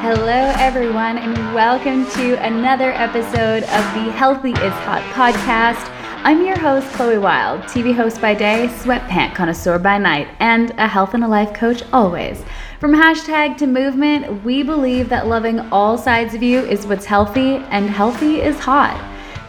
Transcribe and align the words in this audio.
Hello, 0.00 0.54
everyone, 0.56 1.18
and 1.18 1.36
welcome 1.54 2.06
to 2.12 2.32
another 2.42 2.90
episode 2.92 3.64
of 3.64 3.84
the 3.92 4.10
Healthy 4.12 4.52
is 4.52 4.72
Hot 4.72 5.02
podcast. 5.12 5.92
I'm 6.24 6.42
your 6.42 6.58
host, 6.58 6.90
Chloe 6.94 7.18
Wilde, 7.18 7.60
TV 7.64 7.94
host 7.94 8.18
by 8.18 8.32
day, 8.32 8.68
sweatpant 8.78 9.34
connoisseur 9.34 9.78
by 9.78 9.98
night, 9.98 10.28
and 10.38 10.70
a 10.78 10.88
health 10.88 11.12
and 11.12 11.22
a 11.22 11.28
life 11.28 11.52
coach 11.52 11.82
always. 11.92 12.42
From 12.78 12.94
hashtag 12.94 13.58
to 13.58 13.66
movement, 13.66 14.42
we 14.42 14.62
believe 14.62 15.10
that 15.10 15.26
loving 15.26 15.60
all 15.70 15.98
sides 15.98 16.32
of 16.32 16.42
you 16.42 16.60
is 16.60 16.86
what's 16.86 17.04
healthy, 17.04 17.56
and 17.68 17.90
healthy 17.90 18.40
is 18.40 18.58
hot. 18.58 18.98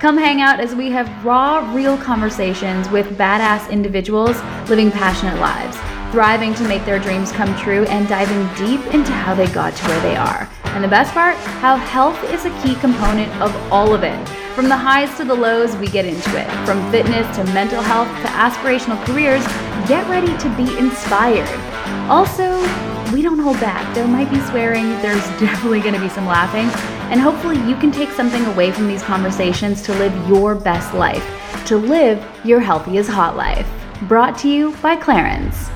Come 0.01 0.17
hang 0.17 0.41
out 0.41 0.59
as 0.59 0.75
we 0.75 0.91
have 0.91 1.23
raw, 1.23 1.73
real 1.73 1.97
conversations 1.97 2.89
with 2.89 3.17
badass 3.17 3.71
individuals 3.71 4.35
living 4.67 4.91
passionate 4.91 5.39
lives 5.39 5.77
thriving 6.11 6.53
to 6.55 6.67
make 6.67 6.85
their 6.85 6.99
dreams 6.99 7.31
come 7.31 7.57
true, 7.57 7.85
and 7.85 8.07
diving 8.07 8.43
deep 8.55 8.85
into 8.93 9.11
how 9.11 9.33
they 9.33 9.47
got 9.47 9.73
to 9.75 9.87
where 9.87 10.01
they 10.01 10.15
are. 10.15 10.49
And 10.65 10.83
the 10.83 10.87
best 10.87 11.13
part, 11.13 11.35
how 11.59 11.75
health 11.75 12.21
is 12.31 12.45
a 12.45 12.61
key 12.61 12.75
component 12.75 13.31
of 13.41 13.55
all 13.71 13.93
of 13.93 14.03
it. 14.03 14.27
From 14.55 14.67
the 14.67 14.75
highs 14.75 15.15
to 15.17 15.23
the 15.23 15.33
lows, 15.33 15.75
we 15.77 15.87
get 15.87 16.05
into 16.05 16.37
it. 16.37 16.65
From 16.65 16.91
fitness 16.91 17.35
to 17.37 17.43
mental 17.53 17.81
health 17.81 18.09
to 18.21 18.27
aspirational 18.27 19.03
careers, 19.05 19.45
get 19.87 20.07
ready 20.09 20.37
to 20.37 20.49
be 20.57 20.77
inspired. 20.77 21.47
Also, 22.09 22.59
we 23.13 23.21
don't 23.21 23.39
hold 23.39 23.59
back. 23.59 23.93
There 23.95 24.07
might 24.07 24.29
be 24.29 24.39
swearing, 24.41 24.89
there's 25.01 25.23
definitely 25.39 25.79
going 25.79 25.93
to 25.93 25.99
be 25.99 26.09
some 26.09 26.25
laughing, 26.25 26.67
and 27.09 27.19
hopefully 27.19 27.57
you 27.67 27.75
can 27.77 27.91
take 27.91 28.09
something 28.09 28.45
away 28.45 28.71
from 28.71 28.87
these 28.87 29.03
conversations 29.03 29.81
to 29.83 29.93
live 29.93 30.13
your 30.27 30.55
best 30.55 30.93
life, 30.93 31.25
to 31.65 31.77
live 31.77 32.25
your 32.43 32.59
healthiest 32.59 33.09
hot 33.09 33.35
life. 33.37 33.67
Brought 34.03 34.37
to 34.39 34.49
you 34.49 34.75
by 34.77 34.95
Clarins. 34.95 35.71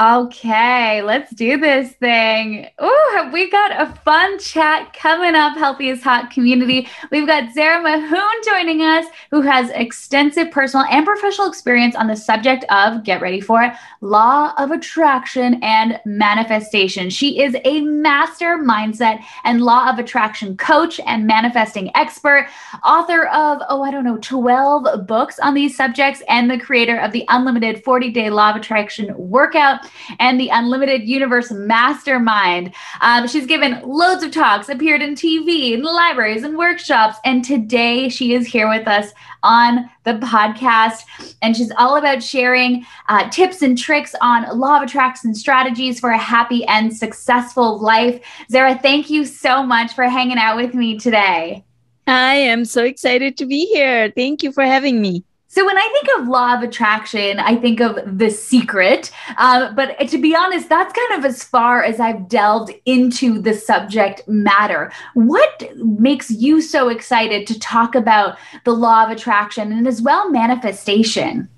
Okay, 0.00 1.02
let's 1.02 1.30
do 1.34 1.58
this 1.58 1.92
thing. 1.92 2.68
Oh, 2.78 3.30
we 3.34 3.50
got 3.50 3.72
a 3.72 3.94
fun 3.96 4.38
chat 4.38 4.94
coming 4.94 5.34
up, 5.34 5.58
Healthy 5.58 5.90
is 5.90 6.02
Hot 6.02 6.30
community. 6.30 6.88
We've 7.10 7.26
got 7.26 7.54
Zehra 7.54 7.82
Mahoon 7.82 8.44
joining 8.46 8.80
us, 8.80 9.04
who 9.30 9.42
has 9.42 9.68
extensive 9.68 10.50
personal 10.52 10.86
and 10.86 11.04
professional 11.04 11.48
experience 11.48 11.94
on 11.96 12.06
the 12.06 12.16
subject 12.16 12.64
of, 12.70 13.04
get 13.04 13.20
ready 13.20 13.42
for 13.42 13.62
it, 13.62 13.74
law 14.00 14.54
of 14.56 14.70
attraction 14.70 15.62
and 15.62 16.00
manifestation. 16.06 17.10
She 17.10 17.42
is 17.42 17.54
a 17.66 17.82
master 17.82 18.56
mindset 18.56 19.22
and 19.44 19.60
law 19.60 19.90
of 19.90 19.98
attraction 19.98 20.56
coach 20.56 20.98
and 21.06 21.26
manifesting 21.26 21.94
expert, 21.94 22.48
author 22.82 23.26
of, 23.26 23.58
oh, 23.68 23.82
I 23.82 23.90
don't 23.90 24.04
know, 24.04 24.16
12 24.22 25.06
books 25.06 25.38
on 25.40 25.52
these 25.52 25.76
subjects, 25.76 26.22
and 26.26 26.50
the 26.50 26.58
creator 26.58 26.98
of 26.98 27.12
the 27.12 27.26
Unlimited 27.28 27.84
40 27.84 28.10
Day 28.12 28.30
Law 28.30 28.48
of 28.48 28.56
Attraction 28.56 29.12
Workout 29.18 29.89
and 30.18 30.40
the 30.40 30.48
Unlimited 30.48 31.08
Universe 31.08 31.50
Mastermind. 31.50 32.74
Um, 33.00 33.26
she's 33.26 33.46
given 33.46 33.80
loads 33.84 34.22
of 34.22 34.32
talks, 34.32 34.68
appeared 34.68 35.02
in 35.02 35.14
TV, 35.14 35.72
in 35.72 35.82
libraries, 35.82 36.42
and 36.42 36.56
workshops. 36.56 37.18
And 37.24 37.44
today 37.44 38.08
she 38.08 38.34
is 38.34 38.46
here 38.46 38.68
with 38.68 38.86
us 38.88 39.12
on 39.42 39.88
the 40.04 40.14
podcast. 40.14 41.02
And 41.42 41.56
she's 41.56 41.72
all 41.78 41.96
about 41.96 42.22
sharing 42.22 42.84
uh, 43.08 43.28
tips 43.30 43.62
and 43.62 43.76
tricks 43.76 44.14
on 44.20 44.58
law 44.58 44.76
of 44.76 44.82
attraction 44.82 45.34
strategies 45.34 46.00
for 46.00 46.10
a 46.10 46.18
happy 46.18 46.64
and 46.66 46.94
successful 46.94 47.78
life. 47.78 48.20
Zehra, 48.50 48.80
thank 48.80 49.10
you 49.10 49.24
so 49.24 49.62
much 49.62 49.92
for 49.92 50.04
hanging 50.04 50.38
out 50.38 50.56
with 50.56 50.74
me 50.74 50.98
today. 50.98 51.64
I 52.06 52.34
am 52.34 52.64
so 52.64 52.84
excited 52.84 53.36
to 53.36 53.46
be 53.46 53.66
here. 53.66 54.10
Thank 54.10 54.42
you 54.42 54.52
for 54.52 54.64
having 54.64 55.00
me. 55.00 55.24
So 55.52 55.66
when 55.66 55.76
I 55.76 55.88
think 55.92 56.20
of 56.20 56.28
law 56.28 56.54
of 56.54 56.62
attraction, 56.62 57.40
I 57.40 57.56
think 57.56 57.80
of 57.80 57.98
the 58.06 58.30
secret. 58.30 59.10
Um, 59.36 59.74
but 59.74 59.98
to 60.08 60.16
be 60.16 60.32
honest, 60.32 60.68
that's 60.68 60.92
kind 60.92 61.18
of 61.18 61.28
as 61.28 61.42
far 61.42 61.82
as 61.82 61.98
I've 61.98 62.28
delved 62.28 62.70
into 62.86 63.42
the 63.42 63.54
subject 63.54 64.22
matter. 64.28 64.92
What 65.14 65.68
makes 65.74 66.30
you 66.30 66.60
so 66.60 66.88
excited 66.88 67.48
to 67.48 67.58
talk 67.58 67.96
about 67.96 68.38
the 68.64 68.70
law 68.70 69.02
of 69.02 69.10
attraction 69.10 69.72
and 69.72 69.88
as 69.88 70.00
well 70.00 70.30
manifestation? 70.30 71.48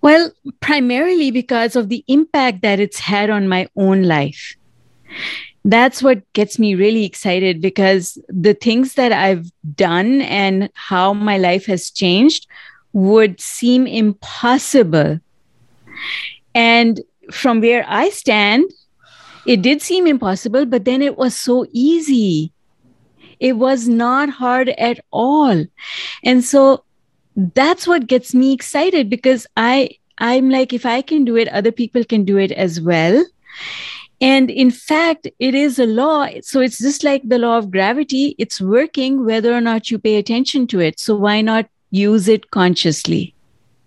Well, 0.00 0.32
primarily 0.60 1.30
because 1.30 1.76
of 1.76 1.90
the 1.90 2.02
impact 2.08 2.62
that 2.62 2.80
it's 2.80 2.98
had 2.98 3.28
on 3.28 3.46
my 3.46 3.68
own 3.76 4.04
life. 4.04 4.56
That's 5.66 6.02
what 6.02 6.32
gets 6.32 6.58
me 6.58 6.74
really 6.74 7.04
excited 7.04 7.60
because 7.60 8.16
the 8.28 8.54
things 8.54 8.94
that 8.94 9.12
I've 9.12 9.52
done 9.74 10.22
and 10.22 10.70
how 10.72 11.12
my 11.12 11.36
life 11.36 11.66
has 11.66 11.90
changed 11.90 12.46
would 12.92 13.40
seem 13.40 13.86
impossible. 13.86 15.20
And 16.54 17.00
from 17.30 17.60
where 17.60 17.84
I 17.88 18.10
stand, 18.10 18.70
it 19.46 19.62
did 19.62 19.82
seem 19.82 20.06
impossible, 20.06 20.66
but 20.66 20.84
then 20.84 21.02
it 21.02 21.16
was 21.16 21.34
so 21.34 21.66
easy. 21.72 22.52
It 23.40 23.54
was 23.54 23.88
not 23.88 24.28
hard 24.28 24.68
at 24.70 25.00
all. 25.10 25.64
And 26.24 26.44
so 26.44 26.84
that's 27.36 27.86
what 27.86 28.06
gets 28.06 28.34
me 28.34 28.52
excited 28.52 29.08
because 29.08 29.46
I 29.56 29.96
I'm 30.18 30.50
like 30.50 30.72
if 30.72 30.84
I 30.84 31.00
can 31.00 31.24
do 31.24 31.36
it 31.36 31.48
other 31.48 31.72
people 31.72 32.04
can 32.04 32.24
do 32.24 32.36
it 32.36 32.52
as 32.52 32.80
well. 32.80 33.24
And 34.20 34.50
in 34.50 34.70
fact, 34.70 35.26
it 35.40 35.54
is 35.56 35.80
a 35.80 35.86
law. 35.86 36.28
So 36.42 36.60
it's 36.60 36.78
just 36.78 37.02
like 37.02 37.28
the 37.28 37.38
law 37.38 37.58
of 37.58 37.72
gravity. 37.72 38.36
It's 38.38 38.60
working 38.60 39.24
whether 39.24 39.52
or 39.52 39.60
not 39.60 39.90
you 39.90 39.98
pay 39.98 40.14
attention 40.14 40.68
to 40.68 40.78
it. 40.78 41.00
So 41.00 41.16
why 41.16 41.40
not 41.40 41.66
use 41.92 42.26
it 42.26 42.50
consciously. 42.50 43.34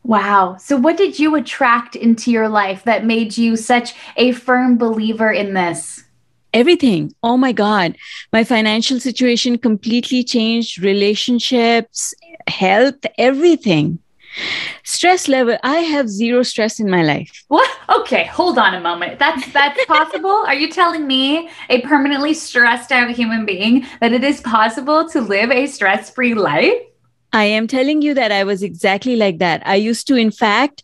Wow. 0.03 0.55
So, 0.59 0.77
what 0.77 0.97
did 0.97 1.19
you 1.19 1.35
attract 1.35 1.95
into 1.95 2.31
your 2.31 2.47
life 2.47 2.83
that 2.83 3.05
made 3.05 3.37
you 3.37 3.57
such 3.57 3.95
a 4.15 4.31
firm 4.31 4.77
believer 4.77 5.31
in 5.31 5.55
this? 5.55 6.03
Everything. 6.53 7.13
Oh 7.21 7.35
my 7.35 7.51
God. 7.51 7.97
My 8.31 8.45
financial 8.45 8.99
situation 8.99 9.57
completely 9.57 10.23
changed, 10.23 10.81
relationships, 10.81 12.13
health, 12.47 12.95
everything. 13.17 13.99
Stress 14.83 15.27
level. 15.27 15.57
I 15.63 15.77
have 15.77 16.07
zero 16.07 16.43
stress 16.43 16.79
in 16.79 16.89
my 16.89 17.03
life. 17.03 17.43
What? 17.47 17.69
Okay, 17.89 18.25
hold 18.25 18.57
on 18.57 18.75
a 18.75 18.79
moment. 18.79 19.17
That's 19.17 19.51
that's 19.51 19.83
possible? 19.97 20.43
Are 20.47 20.53
you 20.53 20.69
telling 20.69 21.07
me, 21.07 21.49
a 21.69 21.81
permanently 21.81 22.33
stressed 22.33 22.91
out 22.91 23.09
human 23.09 23.45
being, 23.45 23.85
that 24.01 24.13
it 24.13 24.23
is 24.23 24.41
possible 24.41 25.09
to 25.09 25.21
live 25.21 25.51
a 25.51 25.65
stress-free 25.65 26.35
life? 26.35 26.81
I 27.35 27.43
am 27.43 27.67
telling 27.67 28.01
you 28.01 28.13
that 28.13 28.31
I 28.31 28.45
was 28.45 28.63
exactly 28.63 29.17
like 29.17 29.39
that. 29.39 29.61
I 29.67 29.75
used 29.75 30.07
to, 30.07 30.15
in 30.15 30.31
fact, 30.31 30.83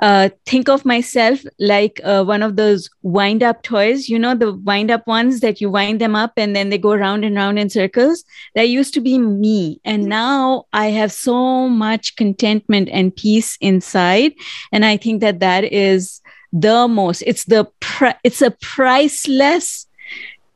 uh, 0.00 0.30
think 0.46 0.70
of 0.70 0.86
myself 0.86 1.40
like 1.58 2.00
uh, 2.02 2.24
one 2.24 2.42
of 2.42 2.56
those 2.56 2.88
wind 3.02 3.42
up 3.42 3.62
toys, 3.62 4.08
you 4.08 4.18
know, 4.18 4.34
the 4.34 4.54
wind 4.54 4.90
up 4.90 5.06
ones 5.06 5.40
that 5.40 5.60
you 5.60 5.68
wind 5.70 6.00
them 6.00 6.16
up 6.16 6.32
and 6.38 6.56
then 6.56 6.70
they 6.70 6.78
go 6.78 6.94
round 6.94 7.26
and 7.26 7.36
round 7.36 7.58
in 7.58 7.68
circles. 7.68 8.24
That 8.54 8.70
used 8.70 8.94
to 8.94 9.02
be 9.02 9.18
me. 9.18 9.82
And 9.84 10.06
now 10.06 10.64
I 10.72 10.86
have 10.86 11.12
so 11.12 11.68
much 11.68 12.16
contentment 12.16 12.88
and 12.90 13.14
peace 13.14 13.58
inside. 13.60 14.32
And 14.72 14.86
I 14.86 14.96
think 14.96 15.20
that 15.20 15.40
that 15.40 15.64
is 15.64 16.22
the 16.54 16.88
most, 16.88 17.22
it's 17.26 17.44
the, 17.44 17.68
pri- 17.80 18.18
it's 18.24 18.40
a 18.40 18.50
priceless 18.50 19.86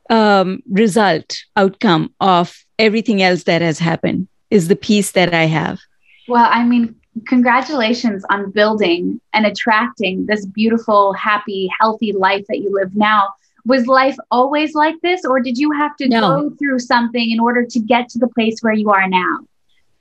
um, 0.08 0.62
result, 0.70 1.36
outcome 1.56 2.14
of 2.22 2.64
everything 2.78 3.20
else 3.20 3.44
that 3.44 3.60
has 3.60 3.78
happened 3.78 4.28
is 4.51 4.69
the 4.69 4.77
peace 4.77 5.12
that 5.12 5.34
I 5.34 5.45
have. 5.45 5.81
Well, 6.29 6.49
I 6.51 6.65
mean, 6.65 6.95
congratulations 7.27 8.25
on 8.31 8.51
building 8.51 9.21
and 9.33 9.47
attracting 9.47 10.27
this 10.27 10.45
beautiful, 10.47 11.12
happy, 11.12 11.71
healthy 11.81 12.12
life 12.12 12.45
that 12.49 12.59
you 12.59 12.73
live 12.73 12.95
now. 12.95 13.31
Was 13.65 13.87
life 13.87 14.17
always 14.31 14.75
like 14.75 14.95
this, 15.03 15.25
or 15.25 15.41
did 15.41 15.59
you 15.59 15.73
have 15.73 15.97
to 15.97 16.09
no. 16.09 16.21
go 16.21 16.51
through 16.57 16.79
something 16.79 17.31
in 17.31 17.41
order 17.41 17.65
to 17.65 17.81
get 17.81 18.09
to 18.11 18.19
the 18.19 18.29
place 18.29 18.61
where 18.61 18.73
you 18.73 18.91
are 18.91 19.09
now? 19.09 19.39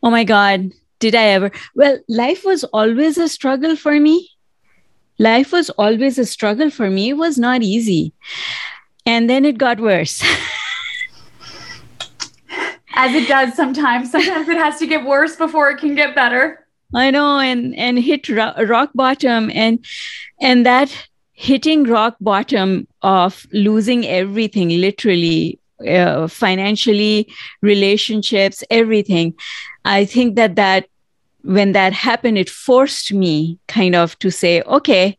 Oh 0.04 0.12
my 0.12 0.24
God, 0.24 0.72
did 1.00 1.16
I 1.16 1.24
ever? 1.30 1.52
Well, 1.74 1.98
life 2.08 2.46
was 2.46 2.64
always 2.66 3.18
a 3.18 3.28
struggle 3.28 3.76
for 3.76 4.00
me. 4.00 4.30
Life 5.18 5.52
was 5.52 5.72
always 5.72 6.20
a 6.20 6.26
struggle 6.26 6.70
for 6.70 6.92
me. 6.92 7.10
It 7.10 7.18
was 7.18 7.40
not 7.40 7.64
easy. 7.64 8.14
And 9.06 9.30
then 9.30 9.46
it 9.46 9.58
got 9.58 9.80
worse. 9.80 10.24
as 12.96 13.14
it 13.14 13.28
does 13.28 13.54
sometimes. 13.54 14.12
Sometimes 14.12 14.48
it 14.50 14.58
has 14.58 14.80
to 14.80 14.88
get 14.88 15.06
worse 15.06 15.36
before 15.36 15.70
it 15.70 15.78
can 15.78 15.96
get 15.96 16.16
better. 16.16 16.66
I 16.94 17.12
know, 17.12 17.40
and 17.40 17.76
and 17.76 18.00
hit 18.00 18.30
ro- 18.30 18.54
rock 18.66 18.92
bottom, 18.96 19.52
and 19.54 19.84
and 20.40 20.66
that 20.66 21.08
hitting 21.34 21.84
rock 21.84 22.16
bottom 22.22 22.88
of 23.02 23.46
losing 23.52 24.06
everything, 24.06 24.70
literally, 24.70 25.60
uh, 25.88 26.28
financially, 26.28 27.28
relationships, 27.62 28.64
everything. 28.70 29.34
I 29.84 30.06
think 30.06 30.36
that 30.36 30.56
that 30.56 30.88
when 31.44 31.74
that 31.74 31.94
happened, 31.94 32.38
it 32.38 32.50
forced 32.50 33.14
me 33.14 33.60
kind 33.68 33.96
of 33.96 34.18
to 34.20 34.32
say, 34.32 34.62
okay, 34.64 35.18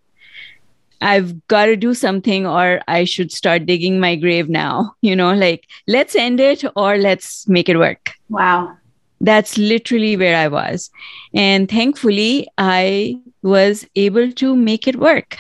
I've 1.00 1.46
got 1.48 1.66
to 1.66 1.76
do 1.76 1.94
something 1.94 2.46
or 2.46 2.80
I 2.88 3.04
should 3.04 3.32
start 3.32 3.66
digging 3.66 4.00
my 4.00 4.16
grave 4.16 4.48
now. 4.48 4.94
You 5.02 5.14
know, 5.14 5.34
like 5.34 5.68
let's 5.86 6.16
end 6.16 6.40
it 6.40 6.64
or 6.74 6.96
let's 6.98 7.46
make 7.48 7.68
it 7.68 7.78
work. 7.78 8.12
Wow. 8.28 8.76
That's 9.20 9.56
literally 9.56 10.16
where 10.16 10.36
I 10.36 10.48
was. 10.48 10.90
And 11.32 11.70
thankfully, 11.70 12.48
I 12.58 13.20
was 13.42 13.86
able 13.94 14.32
to 14.32 14.56
make 14.56 14.88
it 14.88 14.96
work. 14.96 15.38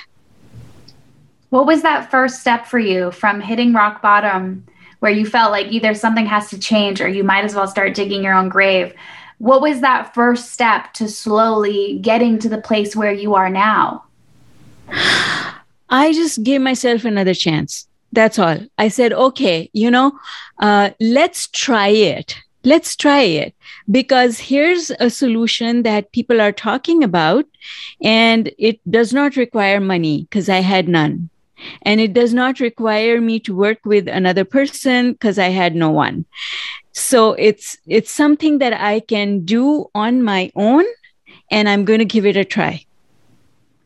What 1.50 1.66
was 1.66 1.82
that 1.82 2.10
first 2.10 2.40
step 2.40 2.66
for 2.66 2.78
you 2.78 3.10
from 3.10 3.40
hitting 3.40 3.72
rock 3.72 4.02
bottom 4.02 4.64
where 5.00 5.12
you 5.12 5.26
felt 5.26 5.52
like 5.52 5.66
either 5.66 5.94
something 5.94 6.26
has 6.26 6.48
to 6.50 6.58
change 6.58 7.00
or 7.00 7.08
you 7.08 7.24
might 7.24 7.44
as 7.44 7.54
well 7.54 7.66
start 7.66 7.94
digging 7.94 8.22
your 8.22 8.34
own 8.34 8.48
grave? 8.48 8.94
What 9.38 9.60
was 9.60 9.80
that 9.80 10.14
first 10.14 10.52
step 10.52 10.92
to 10.94 11.08
slowly 11.08 11.98
getting 12.00 12.38
to 12.38 12.48
the 12.48 12.60
place 12.60 12.96
where 12.96 13.12
you 13.12 13.34
are 13.34 13.50
now? 13.50 14.04
I 14.88 16.12
just 16.12 16.42
gave 16.42 16.60
myself 16.60 17.04
another 17.04 17.34
chance. 17.34 17.86
That's 18.12 18.38
all. 18.38 18.58
I 18.78 18.88
said, 18.88 19.12
okay, 19.12 19.70
you 19.72 19.90
know, 19.90 20.18
uh, 20.58 20.90
let's 21.00 21.48
try 21.48 21.88
it. 21.88 22.36
Let's 22.64 22.96
try 22.96 23.20
it 23.20 23.54
because 23.88 24.40
here's 24.40 24.90
a 24.98 25.08
solution 25.08 25.84
that 25.84 26.10
people 26.10 26.40
are 26.40 26.50
talking 26.50 27.04
about, 27.04 27.44
and 28.02 28.50
it 28.58 28.80
does 28.90 29.12
not 29.12 29.36
require 29.36 29.80
money 29.80 30.22
because 30.22 30.48
I 30.48 30.60
had 30.60 30.88
none. 30.88 31.30
And 31.82 32.00
it 32.00 32.12
does 32.12 32.34
not 32.34 32.58
require 32.58 33.20
me 33.20 33.38
to 33.40 33.54
work 33.54 33.78
with 33.84 34.08
another 34.08 34.44
person 34.44 35.12
because 35.12 35.38
I 35.38 35.48
had 35.48 35.76
no 35.76 35.90
one. 35.90 36.26
So 36.92 37.34
it's 37.34 37.78
it's 37.86 38.10
something 38.10 38.58
that 38.58 38.72
I 38.72 39.00
can 39.00 39.44
do 39.44 39.88
on 39.94 40.22
my 40.22 40.50
own, 40.56 40.84
and 41.50 41.68
I'm 41.68 41.84
going 41.84 42.00
to 42.00 42.04
give 42.04 42.26
it 42.26 42.36
a 42.36 42.44
try. 42.44 42.84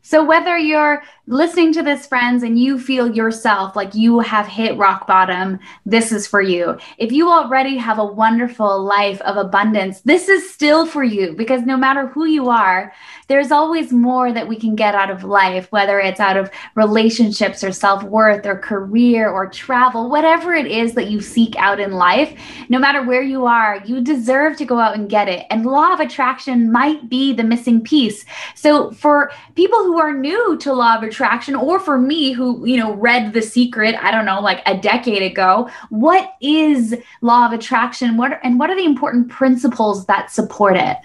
So 0.02 0.24
whether 0.24 0.56
you're 0.56 1.02
listening 1.30 1.72
to 1.72 1.80
this, 1.80 2.06
friends, 2.06 2.42
and 2.42 2.58
you 2.58 2.76
feel 2.76 3.14
yourself 3.14 3.76
like 3.76 3.94
you 3.94 4.18
have 4.18 4.48
hit 4.48 4.76
rock 4.76 5.06
bottom, 5.06 5.60
this 5.86 6.10
is 6.10 6.26
for 6.26 6.40
you. 6.40 6.76
If 6.98 7.12
you 7.12 7.30
already 7.30 7.76
have 7.76 8.00
a 8.00 8.04
wonderful 8.04 8.82
life 8.82 9.20
of 9.20 9.36
abundance, 9.36 10.00
this 10.00 10.28
is 10.28 10.52
still 10.52 10.86
for 10.86 11.04
you 11.04 11.34
because 11.34 11.62
no 11.62 11.76
matter 11.76 12.08
who 12.08 12.26
you 12.26 12.48
are, 12.48 12.92
there's 13.28 13.52
always 13.52 13.92
more 13.92 14.32
that 14.32 14.48
we 14.48 14.56
can 14.56 14.74
get 14.74 14.96
out 14.96 15.08
of 15.08 15.22
life, 15.22 15.70
whether 15.70 16.00
it's 16.00 16.18
out 16.18 16.36
of 16.36 16.50
relationships 16.74 17.62
or 17.62 17.70
self 17.70 18.02
worth 18.02 18.44
or 18.44 18.58
career 18.58 19.30
or 19.30 19.48
travel, 19.48 20.10
whatever 20.10 20.52
it 20.52 20.66
is 20.66 20.94
that 20.94 21.10
you 21.10 21.20
seek 21.20 21.54
out 21.54 21.78
in 21.78 21.92
life, 21.92 22.36
no 22.68 22.80
matter 22.80 23.04
where 23.04 23.22
you 23.22 23.46
are, 23.46 23.80
you 23.84 24.00
deserve 24.00 24.56
to 24.56 24.64
go 24.64 24.80
out 24.80 24.96
and 24.96 25.08
get 25.08 25.28
it. 25.28 25.46
And 25.48 25.64
law 25.64 25.92
of 25.92 26.00
attraction 26.00 26.72
might 26.72 27.08
be 27.08 27.32
the 27.32 27.44
missing 27.44 27.80
piece. 27.82 28.24
So 28.56 28.90
for 28.90 29.30
people 29.54 29.84
who 29.84 30.00
are 30.00 30.12
new 30.12 30.58
to 30.58 30.72
law 30.72 30.96
of 30.96 31.04
attraction, 31.04 31.19
attraction 31.20 31.54
or 31.54 31.78
for 31.78 31.98
me 31.98 32.32
who 32.32 32.64
you 32.66 32.76
know 32.76 32.94
read 32.94 33.32
the 33.32 33.42
secret 33.42 33.94
i 34.02 34.10
don't 34.10 34.24
know 34.24 34.40
like 34.40 34.62
a 34.66 34.76
decade 34.76 35.22
ago 35.22 35.68
what 35.90 36.34
is 36.40 36.96
law 37.20 37.46
of 37.46 37.52
attraction? 37.52 38.16
What 38.16 38.38
and 38.42 38.58
what 38.58 38.70
are 38.70 38.76
the 38.76 38.84
important 38.84 39.28
principles 39.28 40.06
that 40.06 40.30
support 40.30 40.76
it? 40.76 40.98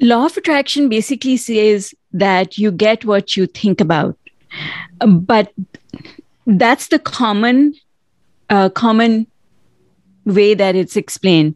Law 0.00 0.26
of 0.26 0.36
attraction 0.36 0.88
basically 0.88 1.36
says 1.36 1.94
that 2.12 2.58
you 2.58 2.70
get 2.70 3.04
what 3.04 3.36
you 3.36 3.46
think 3.46 3.80
about. 3.80 4.16
But 5.06 5.52
that's 6.46 6.88
the 6.88 6.98
common 6.98 7.74
uh, 8.50 8.68
common 8.70 9.26
way 10.24 10.54
that 10.54 10.74
it's 10.74 10.96
explained. 10.96 11.54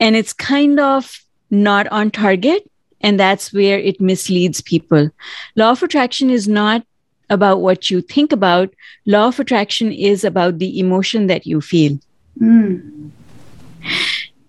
And 0.00 0.16
it's 0.16 0.32
kind 0.32 0.78
of 0.78 1.24
not 1.50 1.86
on 1.88 2.10
target 2.10 2.70
and 3.06 3.20
that's 3.20 3.52
where 3.52 3.78
it 3.78 4.00
misleads 4.00 4.60
people. 4.60 5.08
Law 5.54 5.70
of 5.70 5.82
attraction 5.84 6.28
is 6.28 6.48
not 6.48 6.84
about 7.30 7.60
what 7.60 7.88
you 7.88 8.00
think 8.00 8.32
about, 8.32 8.74
law 9.06 9.28
of 9.28 9.38
attraction 9.38 9.92
is 9.92 10.24
about 10.24 10.58
the 10.58 10.80
emotion 10.80 11.28
that 11.28 11.46
you 11.46 11.60
feel. 11.60 12.00
Mm. 12.40 13.12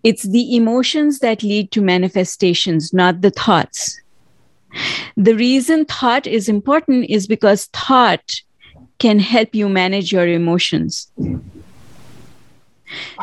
It's 0.04 0.24
the 0.24 0.56
emotions 0.56 1.20
that 1.20 1.44
lead 1.44 1.72
to 1.74 1.82
manifestations, 1.82 2.94
not 2.94 3.22
the 3.22 3.30
thoughts. 3.30 4.02
The 5.16 5.36
reason 5.36 5.86
thought 5.86 6.26
is 6.26 6.50
important 6.50 7.12
is 7.12 7.28
because 7.28 7.66
thought 7.66 8.42
can 8.98 9.20
help 9.20 9.54
you 9.54 9.70
manage 9.70 10.12
your 10.12 10.28
emotions. 10.28 11.12
Wow. 11.20 11.42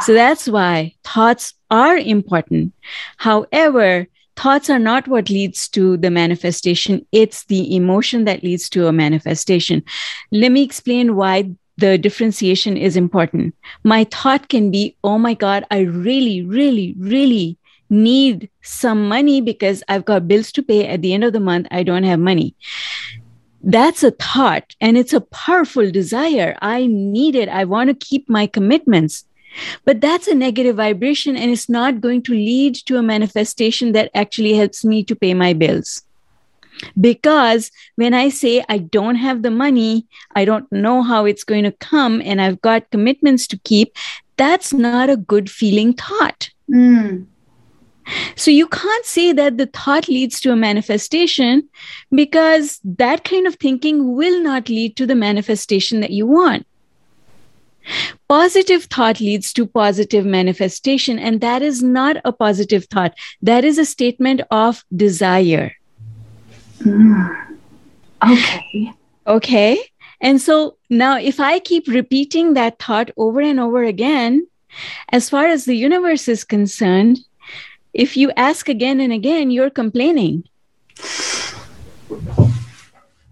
So 0.02 0.14
that's 0.14 0.46
why 0.46 0.94
thoughts 1.02 1.54
are 1.72 1.96
important. 1.96 2.72
However, 3.16 4.06
thoughts 4.36 4.68
are 4.68 4.78
not 4.78 5.08
what 5.08 5.30
leads 5.30 5.68
to 5.68 5.96
the 5.96 6.10
manifestation, 6.10 7.06
it's 7.12 7.44
the 7.44 7.74
emotion 7.74 8.24
that 8.24 8.42
leads 8.42 8.68
to 8.70 8.86
a 8.86 8.92
manifestation. 8.92 9.82
Let 10.32 10.52
me 10.52 10.62
explain 10.62 11.16
why 11.16 11.50
the 11.76 11.98
differentiation 11.98 12.76
is 12.76 12.96
important. 12.96 13.54
My 13.82 14.04
thought 14.04 14.48
can 14.48 14.70
be, 14.70 14.96
oh 15.02 15.18
my 15.18 15.34
God, 15.34 15.64
I 15.70 15.80
really, 15.80 16.42
really, 16.42 16.94
really 16.98 17.58
need 17.90 18.50
some 18.62 19.08
money 19.08 19.40
because 19.40 19.82
I've 19.88 20.04
got 20.04 20.28
bills 20.28 20.52
to 20.52 20.62
pay 20.62 20.86
at 20.86 21.02
the 21.02 21.12
end 21.12 21.24
of 21.24 21.32
the 21.32 21.40
month. 21.40 21.66
I 21.70 21.82
don't 21.82 22.04
have 22.04 22.20
money. 22.20 22.54
That's 23.62 24.02
a 24.02 24.10
thought 24.10 24.74
and 24.80 24.96
it's 24.96 25.12
a 25.12 25.20
powerful 25.20 25.90
desire. 25.90 26.56
I 26.60 26.86
need 26.86 27.34
it. 27.34 27.48
I 27.48 27.64
want 27.64 27.88
to 27.88 27.94
keep 27.94 28.28
my 28.28 28.46
commitments. 28.46 29.24
But 29.84 30.00
that's 30.00 30.28
a 30.28 30.34
negative 30.34 30.76
vibration 30.76 31.36
and 31.36 31.50
it's 31.50 31.68
not 31.68 32.00
going 32.00 32.22
to 32.22 32.32
lead 32.32 32.74
to 32.86 32.96
a 32.96 33.02
manifestation 33.02 33.92
that 33.92 34.10
actually 34.14 34.54
helps 34.54 34.84
me 34.84 35.04
to 35.04 35.14
pay 35.14 35.34
my 35.34 35.52
bills. 35.52 36.02
Because 37.00 37.70
when 37.96 38.14
I 38.14 38.28
say 38.28 38.64
I 38.68 38.78
don't 38.78 39.14
have 39.16 39.42
the 39.42 39.50
money, 39.50 40.06
I 40.34 40.44
don't 40.44 40.70
know 40.72 41.02
how 41.02 41.24
it's 41.24 41.44
going 41.44 41.64
to 41.64 41.72
come, 41.72 42.20
and 42.24 42.40
I've 42.40 42.60
got 42.60 42.90
commitments 42.90 43.46
to 43.48 43.58
keep, 43.58 43.96
that's 44.36 44.72
not 44.72 45.08
a 45.08 45.16
good 45.16 45.48
feeling 45.48 45.92
thought. 45.92 46.50
Mm. 46.68 47.26
So 48.36 48.50
you 48.50 48.66
can't 48.66 49.06
say 49.06 49.32
that 49.32 49.56
the 49.56 49.66
thought 49.66 50.08
leads 50.08 50.40
to 50.40 50.52
a 50.52 50.56
manifestation 50.56 51.68
because 52.10 52.80
that 52.84 53.24
kind 53.24 53.46
of 53.46 53.54
thinking 53.54 54.14
will 54.14 54.42
not 54.42 54.68
lead 54.68 54.96
to 54.96 55.06
the 55.06 55.14
manifestation 55.14 56.00
that 56.00 56.10
you 56.10 56.26
want. 56.26 56.66
Positive 58.28 58.84
thought 58.84 59.20
leads 59.20 59.52
to 59.52 59.66
positive 59.66 60.24
manifestation, 60.24 61.18
and 61.18 61.40
that 61.40 61.62
is 61.62 61.82
not 61.82 62.16
a 62.24 62.32
positive 62.32 62.86
thought. 62.86 63.14
That 63.42 63.64
is 63.64 63.78
a 63.78 63.84
statement 63.84 64.40
of 64.50 64.84
desire. 64.94 65.72
Mm. 66.80 67.58
Okay. 68.22 68.92
Okay. 69.26 69.78
And 70.20 70.40
so 70.40 70.76
now, 70.88 71.18
if 71.18 71.40
I 71.40 71.58
keep 71.58 71.86
repeating 71.86 72.54
that 72.54 72.78
thought 72.78 73.10
over 73.16 73.40
and 73.40 73.60
over 73.60 73.84
again, 73.84 74.46
as 75.10 75.28
far 75.28 75.46
as 75.46 75.64
the 75.64 75.76
universe 75.76 76.28
is 76.28 76.44
concerned, 76.44 77.20
if 77.92 78.16
you 78.16 78.32
ask 78.36 78.68
again 78.68 79.00
and 79.00 79.12
again, 79.12 79.50
you're 79.50 79.70
complaining. 79.70 80.44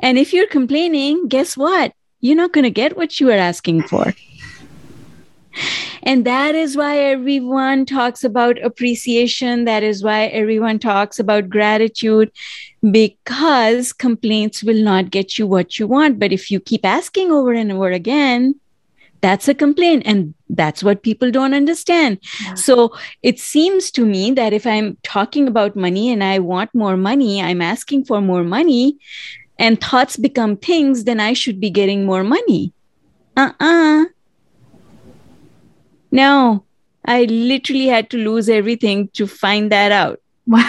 And 0.01 0.19
if 0.19 0.33
you're 0.33 0.47
complaining, 0.47 1.29
guess 1.29 1.57
what? 1.57 1.93
You're 2.21 2.37
not 2.37 2.53
going 2.53 2.65
to 2.65 2.71
get 2.71 2.97
what 2.97 3.19
you 3.21 3.31
are 3.31 3.39
asking 3.39 3.83
for. 3.83 4.13
And 6.05 6.25
that 6.25 6.55
is 6.55 6.77
why 6.77 6.99
everyone 6.99 7.87
talks 7.87 8.25
about 8.25 8.63
appreciation. 8.63 9.65
That 9.65 9.83
is 9.83 10.03
why 10.03 10.25
everyone 10.27 10.79
talks 10.79 11.19
about 11.19 11.49
gratitude 11.49 12.33
because 12.91 13.93
complaints 13.93 14.65
will 14.65 14.83
not 14.83 15.11
get 15.11 15.39
you 15.39 15.47
what 15.47 15.79
you 15.79 15.87
want. 15.87 16.19
But 16.19 16.33
if 16.33 16.51
you 16.51 16.59
keep 16.59 16.85
asking 16.85 17.31
over 17.31 17.53
and 17.53 17.71
over 17.71 17.91
again, 17.91 18.59
that's 19.21 19.47
a 19.47 19.55
complaint. 19.55 20.03
And 20.05 20.35
that's 20.51 20.83
what 20.83 21.05
people 21.05 21.31
don't 21.31 21.55
understand. 21.55 22.19
Yeah. 22.45 22.55
So 22.55 22.95
it 23.23 23.39
seems 23.39 23.91
to 23.93 24.05
me 24.05 24.33
that 24.33 24.53
if 24.53 24.67
I'm 24.67 24.97
talking 25.05 25.47
about 25.47 25.77
money 25.77 26.11
and 26.11 26.25
I 26.25 26.41
want 26.41 26.75
more 26.75 26.97
money, 26.97 27.41
I'm 27.41 27.63
asking 27.63 28.05
for 28.07 28.21
more 28.21 28.43
money, 28.43 28.99
and 29.59 29.81
thoughts 29.81 30.17
become 30.17 30.57
things, 30.57 31.05
then 31.05 31.21
I 31.21 31.35
should 31.35 31.61
be 31.61 31.71
getting 31.71 32.05
more 32.05 32.25
money. 32.25 32.73
Uh 33.37 33.53
uh-uh. 33.61 34.05
No, 36.13 36.65
I 37.05 37.25
literally 37.25 37.87
had 37.87 38.11
to 38.11 38.19
lose 38.19 38.49
everything 38.49 39.09
to 39.15 39.27
find 39.27 39.73
that 39.73 39.91
out. 39.91 40.21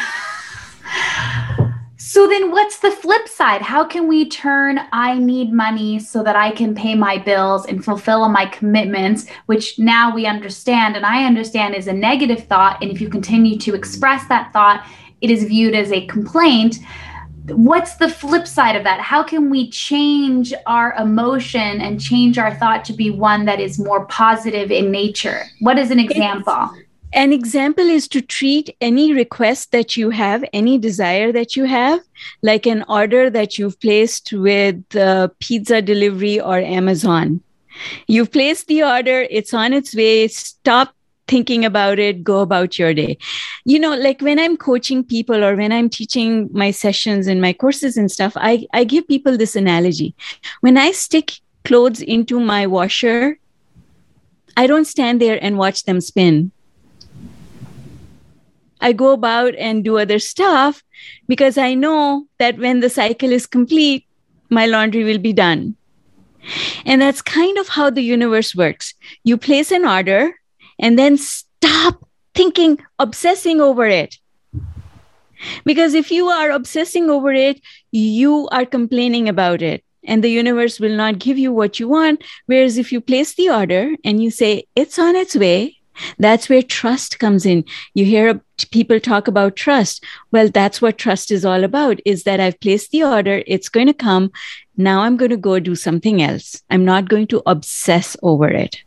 so 1.97 2.27
then 2.27 2.49
what's 2.49 2.79
the 2.79 2.89
flip 2.91 3.27
side? 3.27 3.61
How 3.61 3.83
can 3.83 4.07
we 4.07 4.29
turn 4.29 4.79
I 4.93 5.19
need 5.19 5.51
money 5.51 5.99
so 5.99 6.23
that 6.23 6.37
I 6.37 6.51
can 6.51 6.73
pay 6.73 6.95
my 6.95 7.17
bills 7.17 7.65
and 7.65 7.83
fulfill 7.83 8.29
my 8.29 8.45
commitments, 8.45 9.27
which 9.47 9.77
now 9.77 10.15
we 10.15 10.25
understand 10.25 10.95
and 10.95 11.05
I 11.05 11.25
understand 11.25 11.75
is 11.75 11.87
a 11.87 11.93
negative 11.93 12.45
thought 12.45 12.81
and 12.81 12.89
if 12.89 13.01
you 13.01 13.09
continue 13.09 13.59
to 13.59 13.75
express 13.75 14.25
that 14.29 14.53
thought, 14.53 14.87
it 15.21 15.29
is 15.29 15.43
viewed 15.43 15.75
as 15.75 15.91
a 15.91 16.05
complaint 16.07 16.77
what's 17.47 17.95
the 17.95 18.09
flip 18.09 18.47
side 18.47 18.75
of 18.75 18.83
that? 18.83 18.99
How 18.99 19.23
can 19.23 19.49
we 19.49 19.69
change 19.69 20.53
our 20.65 20.93
emotion 20.93 21.81
and 21.81 21.99
change 21.99 22.37
our 22.37 22.53
thought 22.55 22.85
to 22.85 22.93
be 22.93 23.11
one 23.11 23.45
that 23.45 23.59
is 23.59 23.79
more 23.79 24.05
positive 24.05 24.71
in 24.71 24.91
nature? 24.91 25.43
What 25.59 25.77
is 25.77 25.91
an 25.91 25.99
example? 25.99 26.69
It's, 26.73 26.87
an 27.13 27.31
example 27.31 27.85
is 27.85 28.07
to 28.09 28.21
treat 28.21 28.75
any 28.81 29.13
request 29.13 29.71
that 29.71 29.95
you 29.95 30.09
have, 30.09 30.43
any 30.51 30.79
desire 30.79 31.31
that 31.31 31.55
you 31.55 31.65
have, 31.65 31.99
like 32.41 32.65
an 32.65 32.83
order 32.87 33.29
that 33.29 33.57
you've 33.57 33.79
placed 33.79 34.33
with 34.33 34.95
uh, 34.95 35.27
pizza 35.39 35.81
delivery 35.81 36.39
or 36.39 36.57
Amazon. 36.57 37.41
You've 38.07 38.31
placed 38.31 38.67
the 38.67 38.83
order, 38.83 39.27
it's 39.29 39.53
on 39.53 39.73
its 39.73 39.95
way. 39.95 40.27
Stop 40.27 40.95
thinking 41.27 41.65
about 41.65 41.99
it, 41.99 42.23
go 42.23 42.41
about 42.41 42.77
your 42.77 42.93
day. 42.93 43.17
You 43.65 43.79
know, 43.79 43.95
like 43.95 44.21
when 44.21 44.39
I'm 44.39 44.57
coaching 44.57 45.03
people 45.03 45.43
or 45.43 45.55
when 45.55 45.71
I'm 45.71 45.89
teaching 45.89 46.49
my 46.51 46.71
sessions 46.71 47.27
and 47.27 47.41
my 47.41 47.53
courses 47.53 47.97
and 47.97 48.11
stuff, 48.11 48.33
I, 48.35 48.65
I 48.73 48.83
give 48.83 49.07
people 49.07 49.37
this 49.37 49.55
analogy. 49.55 50.15
When 50.61 50.77
I 50.77 50.91
stick 50.91 51.39
clothes 51.63 52.01
into 52.01 52.39
my 52.39 52.67
washer, 52.67 53.39
I 54.55 54.67
don't 54.67 54.85
stand 54.85 55.21
there 55.21 55.39
and 55.41 55.57
watch 55.57 55.83
them 55.83 56.01
spin. 56.01 56.51
I 58.81 58.91
go 58.91 59.13
about 59.13 59.55
and 59.55 59.83
do 59.83 59.97
other 59.97 60.19
stuff 60.19 60.83
because 61.27 61.57
I 61.57 61.73
know 61.73 62.27
that 62.37 62.57
when 62.57 62.81
the 62.81 62.89
cycle 62.89 63.31
is 63.31 63.47
complete, 63.47 64.05
my 64.49 64.65
laundry 64.65 65.05
will 65.05 65.19
be 65.19 65.31
done. 65.31 65.77
And 66.85 67.01
that's 67.01 67.21
kind 67.21 67.57
of 67.57 67.69
how 67.69 67.89
the 67.89 68.01
universe 68.01 68.53
works. 68.53 68.93
You 69.23 69.37
place 69.37 69.71
an 69.71 69.85
order 69.85 70.35
and 70.79 70.97
then 70.97 71.17
stop 71.17 72.07
thinking, 72.33 72.79
obsessing 72.99 73.61
over 73.61 73.85
it. 73.85 74.17
Because 75.65 75.93
if 75.93 76.11
you 76.11 76.27
are 76.27 76.51
obsessing 76.51 77.09
over 77.09 77.33
it, 77.33 77.61
you 77.91 78.47
are 78.51 78.65
complaining 78.65 79.27
about 79.27 79.61
it, 79.61 79.83
and 80.05 80.23
the 80.23 80.31
universe 80.31 80.79
will 80.79 80.95
not 80.95 81.19
give 81.19 81.37
you 81.37 81.51
what 81.51 81.79
you 81.79 81.87
want. 81.87 82.23
Whereas 82.45 82.77
if 82.77 82.91
you 82.91 83.01
place 83.01 83.33
the 83.33 83.49
order 83.49 83.93
and 84.03 84.23
you 84.23 84.31
say, 84.31 84.65
it's 84.75 84.97
on 84.97 85.15
its 85.15 85.35
way, 85.35 85.77
that's 86.17 86.49
where 86.49 86.61
trust 86.61 87.19
comes 87.19 87.45
in. 87.45 87.65
You 87.93 88.05
hear 88.05 88.41
people 88.71 88.99
talk 88.99 89.27
about 89.27 89.55
trust. 89.55 90.03
Well, 90.31 90.49
that's 90.49 90.81
what 90.81 90.97
trust 90.97 91.29
is 91.29 91.45
all 91.45 91.63
about 91.63 91.99
is 92.05 92.23
that 92.23 92.39
I've 92.39 92.59
placed 92.59 92.91
the 92.91 93.03
order, 93.03 93.43
it's 93.45 93.69
going 93.69 93.87
to 93.87 93.93
come. 93.93 94.31
Now 94.75 95.01
I'm 95.01 95.17
going 95.17 95.31
to 95.31 95.37
go 95.37 95.59
do 95.59 95.75
something 95.75 96.21
else. 96.21 96.63
I'm 96.69 96.85
not 96.85 97.09
going 97.09 97.27
to 97.27 97.43
obsess 97.45 98.17
over 98.23 98.47
it. 98.47 98.81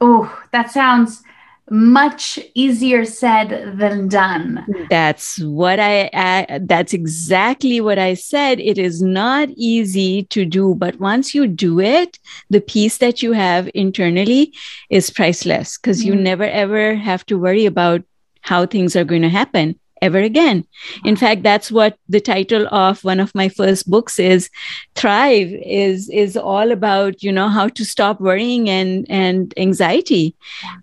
Oh, 0.00 0.42
that 0.52 0.70
sounds 0.70 1.22
much 1.70 2.38
easier 2.54 3.04
said 3.04 3.78
than 3.78 4.08
done. 4.08 4.64
That's 4.90 5.38
what 5.40 5.78
I, 5.80 6.10
I, 6.12 6.60
that's 6.62 6.92
exactly 6.92 7.80
what 7.80 7.98
I 7.98 8.14
said. 8.14 8.60
It 8.60 8.78
is 8.78 9.02
not 9.02 9.48
easy 9.50 10.24
to 10.24 10.44
do, 10.44 10.74
but 10.74 10.98
once 11.00 11.34
you 11.34 11.46
do 11.46 11.80
it, 11.80 12.18
the 12.50 12.60
peace 12.60 12.98
that 12.98 13.22
you 13.22 13.32
have 13.32 13.70
internally 13.74 14.54
is 14.90 15.10
priceless 15.10 15.78
because 15.78 16.02
mm. 16.02 16.06
you 16.06 16.14
never 16.14 16.44
ever 16.44 16.94
have 16.94 17.24
to 17.26 17.38
worry 17.38 17.66
about 17.66 18.02
how 18.42 18.66
things 18.66 18.96
are 18.96 19.04
going 19.04 19.22
to 19.22 19.28
happen 19.28 19.78
ever 20.02 20.18
again. 20.18 20.64
In 21.04 21.16
fact, 21.16 21.42
that's 21.42 21.70
what 21.70 21.96
the 22.08 22.20
title 22.20 22.66
of 22.68 23.02
one 23.04 23.20
of 23.20 23.34
my 23.34 23.48
first 23.48 23.88
books 23.88 24.18
is. 24.18 24.50
Thrive 24.94 25.48
is 25.64 26.08
is 26.10 26.36
all 26.36 26.72
about, 26.72 27.22
you 27.22 27.32
know, 27.32 27.48
how 27.48 27.68
to 27.68 27.84
stop 27.84 28.20
worrying 28.20 28.68
and 28.68 29.06
and 29.10 29.54
anxiety 29.56 30.34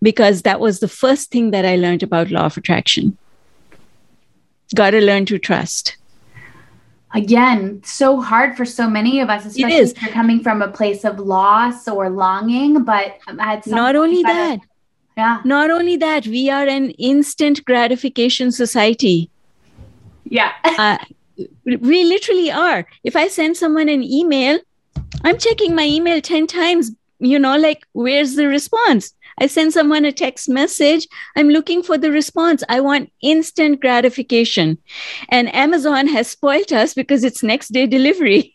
because 0.01 0.41
that 0.43 0.59
was 0.59 0.79
the 0.79 0.87
first 0.87 1.31
thing 1.31 1.51
that 1.51 1.65
I 1.65 1.75
learned 1.75 2.03
about 2.03 2.31
law 2.31 2.45
of 2.45 2.57
attraction. 2.57 3.17
Got 4.73 4.91
to 4.91 5.01
learn 5.01 5.25
to 5.27 5.37
trust. 5.37 5.97
Again, 7.13 7.81
so 7.85 8.19
hard 8.19 8.57
for 8.57 8.65
so 8.65 8.89
many 8.89 9.21
of 9.21 9.29
us, 9.29 9.45
especially 9.45 9.77
if 9.77 10.01
you're 10.01 10.11
coming 10.11 10.43
from 10.43 10.61
a 10.61 10.67
place 10.67 11.05
of 11.05 11.17
loss 11.17 11.87
or 11.87 12.09
longing. 12.09 12.83
But 12.83 13.19
not 13.67 13.95
only 13.95 14.21
that, 14.23 14.59
yeah. 15.17 15.41
Not 15.45 15.71
only 15.71 15.95
that, 15.97 16.27
we 16.27 16.49
are 16.49 16.67
an 16.67 16.91
instant 16.91 17.63
gratification 17.65 18.51
society. 18.51 19.29
Yeah. 20.25 20.51
uh, 20.65 20.97
we 21.65 22.03
literally 22.03 22.51
are. 22.51 22.85
If 23.03 23.15
I 23.15 23.27
send 23.27 23.57
someone 23.57 23.89
an 23.89 24.03
email, 24.03 24.59
I'm 25.23 25.37
checking 25.37 25.75
my 25.75 25.85
email 25.85 26.21
10 26.21 26.47
times, 26.47 26.91
you 27.19 27.39
know, 27.39 27.57
like, 27.57 27.85
where's 27.93 28.35
the 28.35 28.47
response? 28.47 29.13
I 29.37 29.47
send 29.47 29.73
someone 29.73 30.05
a 30.05 30.13
text 30.13 30.47
message. 30.47 31.07
I'm 31.35 31.49
looking 31.49 31.83
for 31.83 31.97
the 31.97 32.11
response. 32.11 32.63
I 32.69 32.79
want 32.79 33.11
instant 33.21 33.81
gratification. 33.81 34.77
And 35.29 35.53
Amazon 35.53 36.07
has 36.07 36.29
spoilt 36.29 36.71
us 36.71 36.93
because 36.93 37.23
it's 37.23 37.43
next 37.43 37.69
day 37.69 37.85
delivery. 37.85 38.53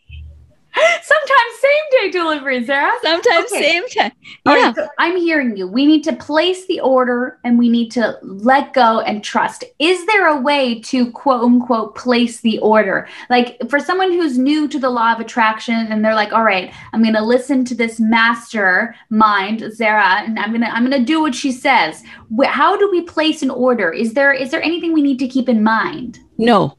Sometimes 0.73 1.59
same 1.59 1.83
day 1.91 2.11
delivery, 2.11 2.63
Zehra. 2.63 2.91
Sometimes 3.01 3.51
okay. 3.51 3.61
same 3.61 3.87
time. 3.89 4.11
Yeah. 4.45 4.65
Right, 4.67 4.75
so 4.75 4.87
I'm 4.99 5.17
hearing 5.17 5.57
you. 5.57 5.67
We 5.67 5.85
need 5.85 6.03
to 6.05 6.15
place 6.15 6.65
the 6.67 6.79
order 6.79 7.39
and 7.43 7.59
we 7.59 7.67
need 7.69 7.91
to 7.91 8.17
let 8.21 8.73
go 8.73 9.01
and 9.01 9.23
trust. 9.23 9.63
Is 9.79 10.05
there 10.05 10.27
a 10.27 10.39
way 10.39 10.79
to 10.81 11.11
quote 11.11 11.43
unquote 11.43 11.95
place 11.95 12.39
the 12.41 12.57
order? 12.59 13.07
Like 13.29 13.59
for 13.69 13.79
someone 13.79 14.11
who's 14.11 14.37
new 14.37 14.67
to 14.69 14.79
the 14.79 14.89
law 14.89 15.13
of 15.13 15.19
attraction 15.19 15.75
and 15.91 16.03
they're 16.03 16.15
like, 16.15 16.31
all 16.31 16.43
right, 16.43 16.73
I'm 16.93 17.03
gonna 17.03 17.23
listen 17.23 17.65
to 17.65 17.75
this 17.75 17.99
master 17.99 18.95
mind, 19.09 19.61
Zehra, 19.61 20.23
and 20.23 20.39
I'm 20.39 20.53
gonna 20.53 20.67
I'm 20.67 20.83
gonna 20.83 21.03
do 21.03 21.21
what 21.21 21.35
she 21.35 21.51
says. 21.51 22.03
How 22.45 22.77
do 22.77 22.89
we 22.89 23.01
place 23.01 23.41
an 23.41 23.49
order? 23.49 23.91
Is 23.91 24.13
there 24.13 24.31
is 24.31 24.51
there 24.51 24.63
anything 24.63 24.93
we 24.93 25.01
need 25.01 25.19
to 25.19 25.27
keep 25.27 25.49
in 25.49 25.63
mind? 25.63 26.19
No. 26.37 26.77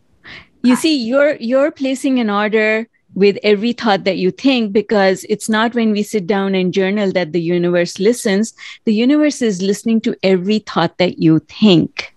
You 0.65 0.77
see, 0.77 0.97
you're 0.97 1.37
you're 1.37 1.73
placing 1.73 2.21
an 2.21 2.31
order 2.31 2.87
with 3.15 3.39
every 3.43 3.73
thought 3.73 4.05
that 4.05 4.17
you 4.17 4.31
think 4.31 4.73
because 4.73 5.25
it's 5.29 5.49
not 5.49 5.75
when 5.75 5.93
we 5.93 6.03
sit 6.03 6.27
down 6.27 6.55
and 6.55 6.73
journal 6.73 7.13
that 7.13 7.33
the 7.33 7.41
universe 7.41 7.99
listens. 7.99 8.55
The 8.85 8.95
universe 8.95 9.43
is 9.43 9.61
listening 9.61 10.01
to 10.03 10.17
every 10.23 10.61
thought 10.61 10.99
that 10.99 11.19
you 11.19 11.41
think. 11.41 12.15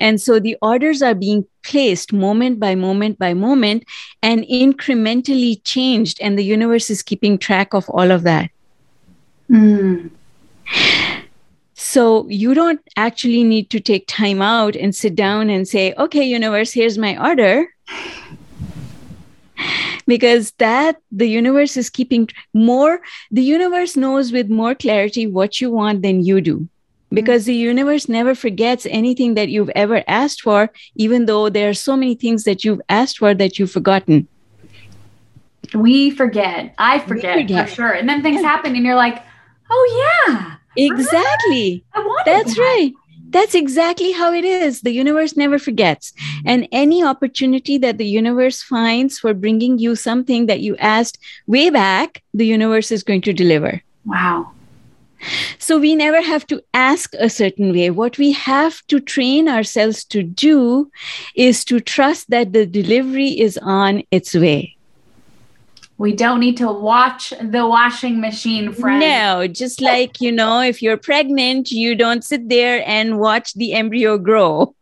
And 0.00 0.20
so 0.20 0.40
the 0.40 0.56
orders 0.60 1.02
are 1.02 1.14
being 1.14 1.46
placed 1.62 2.12
moment 2.12 2.58
by 2.58 2.74
moment 2.74 3.18
by 3.18 3.32
moment 3.32 3.84
and 4.22 4.42
incrementally 4.42 5.60
changed. 5.64 6.20
And 6.20 6.38
the 6.38 6.44
universe 6.44 6.90
is 6.90 7.02
keeping 7.02 7.38
track 7.38 7.72
of 7.72 7.88
all 7.90 8.10
of 8.10 8.24
that. 8.24 8.50
Mm. 9.48 10.10
So 11.74 12.28
you 12.28 12.54
don't 12.54 12.80
actually 12.96 13.44
need 13.44 13.70
to 13.70 13.80
take 13.80 14.06
time 14.08 14.42
out 14.42 14.76
and 14.76 14.94
sit 14.94 15.14
down 15.14 15.50
and 15.50 15.66
say, 15.66 15.94
okay, 15.98 16.24
universe, 16.24 16.72
here's 16.72 16.98
my 16.98 17.16
order 17.22 17.68
because 20.06 20.52
that 20.52 20.96
the 21.10 21.26
universe 21.26 21.76
is 21.76 21.90
keeping 21.90 22.28
more 22.52 23.00
the 23.30 23.42
universe 23.42 23.96
knows 23.96 24.32
with 24.32 24.48
more 24.48 24.74
clarity 24.74 25.26
what 25.26 25.60
you 25.60 25.70
want 25.70 26.02
than 26.02 26.24
you 26.24 26.40
do. 26.40 26.56
Mm-hmm. 26.58 27.14
Because 27.14 27.44
the 27.44 27.54
universe 27.54 28.08
never 28.08 28.34
forgets 28.34 28.86
anything 28.86 29.34
that 29.34 29.48
you've 29.48 29.70
ever 29.70 30.02
asked 30.08 30.42
for 30.42 30.70
even 30.96 31.26
though 31.26 31.48
there 31.48 31.68
are 31.68 31.74
so 31.74 31.96
many 31.96 32.14
things 32.14 32.44
that 32.44 32.64
you've 32.64 32.80
asked 32.88 33.18
for 33.18 33.34
that 33.34 33.58
you've 33.58 33.70
forgotten. 33.70 34.28
We 35.74 36.10
forget. 36.10 36.74
I 36.78 36.98
forget, 36.98 37.38
forget. 37.38 37.68
for 37.68 37.74
sure. 37.74 37.92
And 37.92 38.08
then 38.08 38.22
things 38.22 38.42
happen 38.42 38.74
and 38.76 38.84
you're 38.84 38.94
like 38.96 39.22
oh 39.70 40.26
yeah. 40.26 40.56
Exactly. 40.74 41.84
I 41.92 42.00
wanted 42.00 42.32
that's 42.32 42.56
that. 42.56 42.60
right 42.62 42.92
that's 43.32 43.54
exactly 43.54 44.12
how 44.12 44.32
it 44.32 44.44
is. 44.44 44.82
The 44.82 44.92
universe 44.92 45.36
never 45.36 45.58
forgets. 45.58 46.12
Mm-hmm. 46.12 46.48
And 46.48 46.68
any 46.72 47.02
opportunity 47.02 47.78
that 47.78 47.98
the 47.98 48.06
universe 48.06 48.62
finds 48.62 49.18
for 49.18 49.34
bringing 49.34 49.78
you 49.78 49.96
something 49.96 50.46
that 50.46 50.60
you 50.60 50.76
asked 50.76 51.18
way 51.46 51.70
back, 51.70 52.22
the 52.34 52.46
universe 52.46 52.92
is 52.92 53.02
going 53.02 53.22
to 53.22 53.32
deliver. 53.32 53.82
Wow. 54.04 54.52
So 55.58 55.78
we 55.78 55.94
never 55.94 56.20
have 56.20 56.46
to 56.48 56.62
ask 56.74 57.14
a 57.18 57.30
certain 57.30 57.72
way. 57.72 57.90
What 57.90 58.18
we 58.18 58.32
have 58.32 58.84
to 58.88 58.98
train 58.98 59.48
ourselves 59.48 60.04
to 60.06 60.22
do 60.22 60.90
is 61.36 61.64
to 61.66 61.78
trust 61.80 62.30
that 62.30 62.52
the 62.52 62.66
delivery 62.66 63.38
is 63.38 63.56
on 63.58 64.02
its 64.10 64.34
way. 64.34 64.76
We 66.02 66.12
don't 66.12 66.40
need 66.40 66.56
to 66.56 66.66
watch 66.66 67.32
the 67.40 67.64
washing 67.64 68.20
machine, 68.20 68.72
friend. 68.72 68.98
No, 68.98 69.46
just 69.46 69.80
like, 69.80 70.20
you 70.20 70.32
know, 70.32 70.60
if 70.60 70.82
you're 70.82 70.96
pregnant, 70.96 71.70
you 71.70 71.94
don't 71.94 72.24
sit 72.24 72.48
there 72.48 72.82
and 72.88 73.20
watch 73.20 73.54
the 73.54 73.72
embryo 73.74 74.18
grow. 74.18 74.74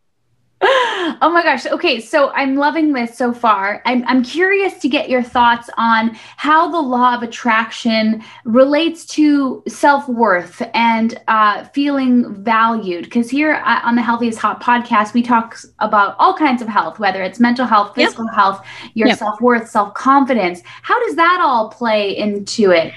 oh 0.63 1.31
my 1.33 1.41
gosh. 1.41 1.65
Okay. 1.65 1.99
So 1.99 2.29
I'm 2.31 2.55
loving 2.55 2.93
this 2.93 3.17
so 3.17 3.33
far. 3.33 3.81
I'm, 3.85 4.03
I'm 4.05 4.23
curious 4.23 4.77
to 4.79 4.89
get 4.89 5.09
your 5.09 5.23
thoughts 5.23 5.69
on 5.77 6.15
how 6.37 6.69
the 6.69 6.79
law 6.79 7.15
of 7.15 7.23
attraction 7.23 8.23
relates 8.45 9.05
to 9.07 9.63
self 9.67 10.07
worth 10.07 10.61
and 10.75 11.19
uh, 11.27 11.65
feeling 11.65 12.43
valued. 12.43 13.05
Because 13.05 13.29
here 13.29 13.55
uh, 13.65 13.81
on 13.83 13.95
the 13.95 14.03
Healthy 14.03 14.27
is 14.27 14.37
Hot 14.37 14.61
podcast, 14.61 15.13
we 15.13 15.23
talk 15.23 15.57
about 15.79 16.15
all 16.19 16.35
kinds 16.35 16.61
of 16.61 16.67
health, 16.67 16.99
whether 16.99 17.23
it's 17.23 17.39
mental 17.39 17.65
health, 17.65 17.95
physical 17.95 18.25
yep. 18.25 18.35
health, 18.35 18.65
your 18.93 19.07
yep. 19.07 19.17
self 19.17 19.41
worth, 19.41 19.67
self 19.67 19.95
confidence. 19.95 20.61
How 20.83 21.03
does 21.05 21.15
that 21.15 21.41
all 21.43 21.69
play 21.69 22.15
into 22.15 22.69
it? 22.69 22.93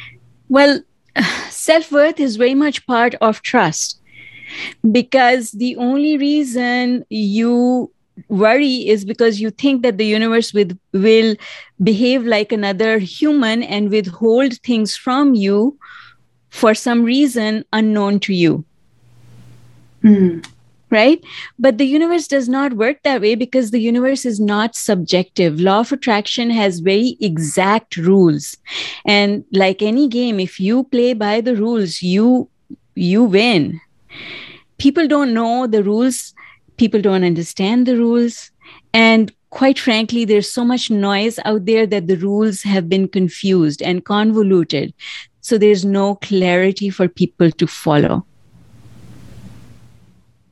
Well, 0.50 0.82
self 1.48 1.90
worth 1.90 2.20
is 2.20 2.36
very 2.36 2.54
much 2.54 2.86
part 2.86 3.14
of 3.22 3.40
trust 3.40 4.00
because 4.90 5.52
the 5.52 5.76
only 5.76 6.16
reason 6.16 7.04
you 7.08 7.90
worry 8.28 8.88
is 8.88 9.04
because 9.04 9.40
you 9.40 9.50
think 9.50 9.82
that 9.82 9.98
the 9.98 10.06
universe 10.06 10.52
with, 10.52 10.78
will 10.92 11.36
behave 11.82 12.24
like 12.24 12.52
another 12.52 12.98
human 12.98 13.62
and 13.62 13.90
withhold 13.90 14.54
things 14.58 14.96
from 14.96 15.34
you 15.34 15.76
for 16.50 16.74
some 16.74 17.02
reason 17.02 17.64
unknown 17.72 18.20
to 18.20 18.34
you. 18.34 18.64
Mm. 20.02 20.46
Right? 20.90 21.24
But 21.58 21.78
the 21.78 21.86
universe 21.86 22.28
does 22.28 22.48
not 22.48 22.74
work 22.74 23.02
that 23.02 23.20
way 23.20 23.34
because 23.34 23.72
the 23.72 23.80
universe 23.80 24.24
is 24.24 24.38
not 24.38 24.76
subjective. 24.76 25.58
Law 25.58 25.80
of 25.80 25.90
attraction 25.90 26.50
has 26.50 26.78
very 26.78 27.16
exact 27.20 27.96
rules. 27.96 28.56
And 29.04 29.44
like 29.50 29.82
any 29.82 30.06
game, 30.06 30.38
if 30.38 30.60
you 30.60 30.84
play 30.84 31.14
by 31.14 31.40
the 31.40 31.56
rules, 31.56 32.00
you 32.00 32.48
you 32.94 33.24
win 33.24 33.80
people 34.78 35.06
don't 35.08 35.34
know 35.34 35.66
the 35.66 35.82
rules, 35.82 36.34
people 36.76 37.00
don't 37.00 37.24
understand 37.24 37.86
the 37.86 37.96
rules. 37.96 38.50
And 38.92 39.32
quite 39.50 39.78
frankly, 39.78 40.24
there's 40.24 40.50
so 40.50 40.64
much 40.64 40.90
noise 40.90 41.38
out 41.44 41.64
there 41.64 41.86
that 41.86 42.08
the 42.08 42.16
rules 42.16 42.62
have 42.62 42.88
been 42.88 43.08
confused 43.08 43.82
and 43.82 44.04
convoluted. 44.04 44.92
So 45.40 45.58
there's 45.58 45.84
no 45.84 46.16
clarity 46.16 46.90
for 46.90 47.08
people 47.08 47.50
to 47.52 47.66
follow. 47.66 48.26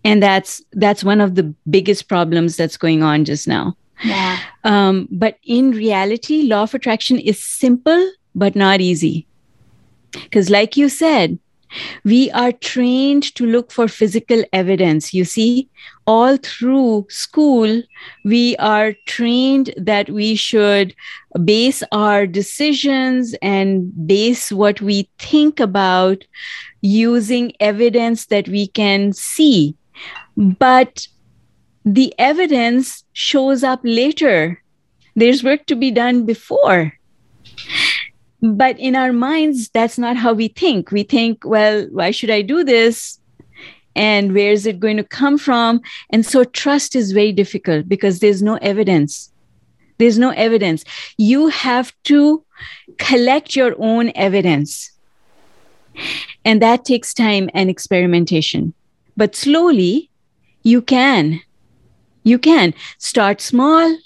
And 0.04 0.22
that's 0.22 0.60
that's 0.72 1.04
one 1.04 1.20
of 1.20 1.36
the 1.36 1.54
biggest 1.70 2.08
problems 2.08 2.56
that's 2.56 2.76
going 2.76 3.02
on 3.02 3.24
just 3.24 3.46
now. 3.46 3.76
Yeah. 4.04 4.38
Um, 4.64 5.08
but 5.12 5.38
in 5.44 5.70
reality, 5.70 6.42
law 6.42 6.62
of 6.62 6.74
attraction 6.74 7.18
is 7.18 7.38
simple 7.38 8.10
but 8.34 8.56
not 8.56 8.80
easy. 8.80 9.26
Because, 10.12 10.50
like 10.50 10.76
you 10.76 10.88
said, 10.88 11.38
we 12.04 12.30
are 12.32 12.52
trained 12.52 13.34
to 13.34 13.46
look 13.46 13.70
for 13.70 13.88
physical 13.88 14.44
evidence. 14.52 15.14
You 15.14 15.24
see, 15.24 15.68
all 16.06 16.36
through 16.36 17.06
school, 17.08 17.82
we 18.24 18.56
are 18.56 18.94
trained 19.06 19.72
that 19.76 20.10
we 20.10 20.34
should 20.34 20.94
base 21.44 21.82
our 21.92 22.26
decisions 22.26 23.34
and 23.42 23.90
base 24.06 24.52
what 24.52 24.80
we 24.80 25.08
think 25.18 25.60
about 25.60 26.24
using 26.80 27.52
evidence 27.60 28.26
that 28.26 28.48
we 28.48 28.66
can 28.66 29.12
see. 29.12 29.74
But 30.36 31.06
the 31.84 32.14
evidence 32.18 33.04
shows 33.12 33.62
up 33.62 33.80
later. 33.82 34.62
There's 35.14 35.44
work 35.44 35.66
to 35.66 35.76
be 35.76 35.90
done 35.90 36.24
before. 36.24 36.92
But 38.42 38.78
in 38.80 38.96
our 38.96 39.12
minds, 39.12 39.68
that's 39.68 39.98
not 39.98 40.16
how 40.16 40.32
we 40.32 40.48
think. 40.48 40.90
We 40.90 41.04
think, 41.04 41.44
well, 41.44 41.86
why 41.92 42.10
should 42.10 42.30
I 42.30 42.42
do 42.42 42.64
this? 42.64 43.20
And 43.94 44.34
where 44.34 44.50
is 44.50 44.66
it 44.66 44.80
going 44.80 44.96
to 44.96 45.04
come 45.04 45.38
from? 45.38 45.80
And 46.10 46.26
so 46.26 46.44
trust 46.44 46.96
is 46.96 47.12
very 47.12 47.32
difficult 47.32 47.88
because 47.88 48.18
there's 48.18 48.42
no 48.42 48.56
evidence. 48.56 49.30
There's 49.98 50.18
no 50.18 50.30
evidence. 50.30 50.84
You 51.18 51.48
have 51.48 51.92
to 52.04 52.42
collect 52.98 53.54
your 53.54 53.76
own 53.78 54.10
evidence. 54.14 54.90
And 56.44 56.60
that 56.62 56.84
takes 56.84 57.14
time 57.14 57.48
and 57.54 57.70
experimentation. 57.70 58.74
But 59.16 59.36
slowly, 59.36 60.10
you 60.64 60.82
can. 60.82 61.40
You 62.24 62.38
can 62.38 62.74
start 62.98 63.40
small, 63.40 63.96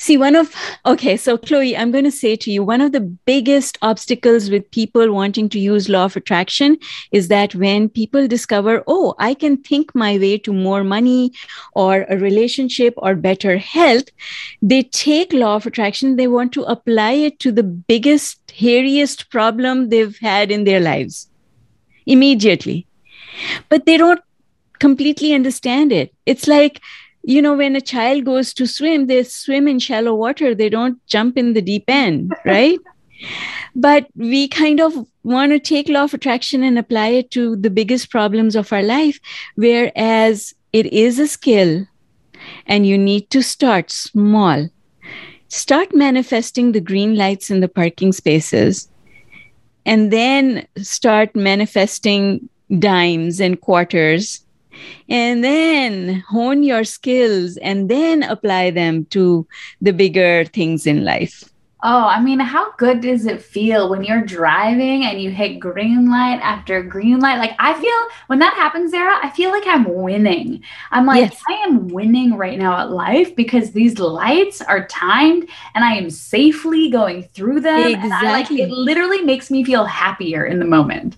See, 0.00 0.16
one 0.16 0.34
of, 0.34 0.54
okay, 0.86 1.18
so 1.18 1.36
Chloe, 1.36 1.76
I'm 1.76 1.90
going 1.90 2.04
to 2.04 2.10
say 2.10 2.34
to 2.34 2.50
you, 2.50 2.64
one 2.64 2.80
of 2.80 2.92
the 2.92 3.02
biggest 3.02 3.76
obstacles 3.82 4.48
with 4.48 4.70
people 4.70 5.12
wanting 5.12 5.50
to 5.50 5.58
use 5.58 5.90
law 5.90 6.06
of 6.06 6.16
attraction 6.16 6.78
is 7.12 7.28
that 7.28 7.54
when 7.54 7.90
people 7.90 8.26
discover, 8.26 8.82
oh, 8.86 9.14
I 9.18 9.34
can 9.34 9.58
think 9.58 9.94
my 9.94 10.16
way 10.16 10.38
to 10.38 10.54
more 10.54 10.84
money 10.84 11.32
or 11.74 12.06
a 12.08 12.16
relationship 12.16 12.94
or 12.96 13.14
better 13.14 13.58
health, 13.58 14.04
they 14.62 14.84
take 14.84 15.34
law 15.34 15.56
of 15.56 15.66
attraction, 15.66 16.16
they 16.16 16.28
want 16.28 16.54
to 16.54 16.62
apply 16.62 17.12
it 17.12 17.38
to 17.40 17.52
the 17.52 17.62
biggest, 17.62 18.40
hairiest 18.46 19.28
problem 19.28 19.90
they've 19.90 20.16
had 20.16 20.50
in 20.50 20.64
their 20.64 20.80
lives 20.80 21.28
immediately. 22.06 22.86
But 23.68 23.84
they 23.84 23.98
don't 23.98 24.22
completely 24.78 25.34
understand 25.34 25.92
it. 25.92 26.14
It's 26.24 26.48
like, 26.48 26.80
you 27.22 27.42
know, 27.42 27.54
when 27.54 27.76
a 27.76 27.80
child 27.80 28.24
goes 28.24 28.54
to 28.54 28.66
swim, 28.66 29.06
they 29.06 29.22
swim 29.24 29.68
in 29.68 29.78
shallow 29.78 30.14
water, 30.14 30.54
they 30.54 30.68
don't 30.68 31.04
jump 31.06 31.36
in 31.36 31.52
the 31.52 31.62
deep 31.62 31.84
end, 31.88 32.32
right? 32.44 32.78
but 33.74 34.06
we 34.14 34.48
kind 34.48 34.80
of 34.80 35.06
want 35.22 35.52
to 35.52 35.58
take 35.58 35.88
law 35.88 36.04
of 36.04 36.14
attraction 36.14 36.62
and 36.62 36.78
apply 36.78 37.08
it 37.08 37.30
to 37.32 37.56
the 37.56 37.70
biggest 37.70 38.10
problems 38.10 38.56
of 38.56 38.72
our 38.72 38.82
life, 38.82 39.20
whereas 39.56 40.54
it 40.72 40.86
is 40.86 41.18
a 41.18 41.26
skill 41.26 41.86
and 42.66 42.86
you 42.86 42.96
need 42.96 43.28
to 43.30 43.42
start 43.42 43.90
small. 43.90 44.68
Start 45.48 45.94
manifesting 45.94 46.72
the 46.72 46.80
green 46.80 47.16
lights 47.16 47.50
in 47.50 47.60
the 47.60 47.68
parking 47.68 48.12
spaces 48.12 48.88
and 49.84 50.12
then 50.12 50.66
start 50.78 51.34
manifesting 51.34 52.48
dimes 52.78 53.40
and 53.40 53.60
quarters 53.60 54.44
and 55.08 55.42
then 55.42 56.24
hone 56.28 56.62
your 56.62 56.84
skills 56.84 57.56
and 57.58 57.88
then 57.88 58.22
apply 58.22 58.70
them 58.70 59.04
to 59.06 59.46
the 59.80 59.92
bigger 59.92 60.44
things 60.44 60.86
in 60.86 61.04
life. 61.04 61.44
Oh, 61.82 62.04
I 62.04 62.20
mean, 62.20 62.40
how 62.40 62.72
good 62.72 63.00
does 63.00 63.24
it 63.24 63.40
feel 63.40 63.88
when 63.88 64.04
you're 64.04 64.22
driving 64.22 65.04
and 65.04 65.20
you 65.20 65.30
hit 65.30 65.58
green 65.58 66.10
light 66.10 66.40
after 66.42 66.82
green 66.82 67.20
light? 67.20 67.38
Like, 67.38 67.54
I 67.58 67.72
feel 67.80 68.18
when 68.26 68.38
that 68.40 68.54
happens, 68.54 68.92
Zehra, 68.92 69.18
I 69.22 69.30
feel 69.30 69.50
like 69.50 69.66
I'm 69.66 69.84
winning. 69.84 70.62
I'm 70.90 71.06
like, 71.06 71.32
yes. 71.32 71.42
I 71.48 71.52
am 71.64 71.88
winning 71.88 72.36
right 72.36 72.58
now 72.58 72.78
at 72.80 72.90
life 72.90 73.34
because 73.34 73.72
these 73.72 73.98
lights 73.98 74.60
are 74.60 74.86
timed 74.88 75.48
and 75.74 75.84
I 75.84 75.94
am 75.94 76.10
safely 76.10 76.90
going 76.90 77.22
through 77.22 77.60
them. 77.60 77.94
Exactly. 77.94 78.28
I, 78.28 78.32
like, 78.32 78.50
it 78.50 78.70
literally 78.70 79.22
makes 79.22 79.50
me 79.50 79.64
feel 79.64 79.84
happier 79.84 80.44
in 80.44 80.58
the 80.58 80.66
moment. 80.66 81.16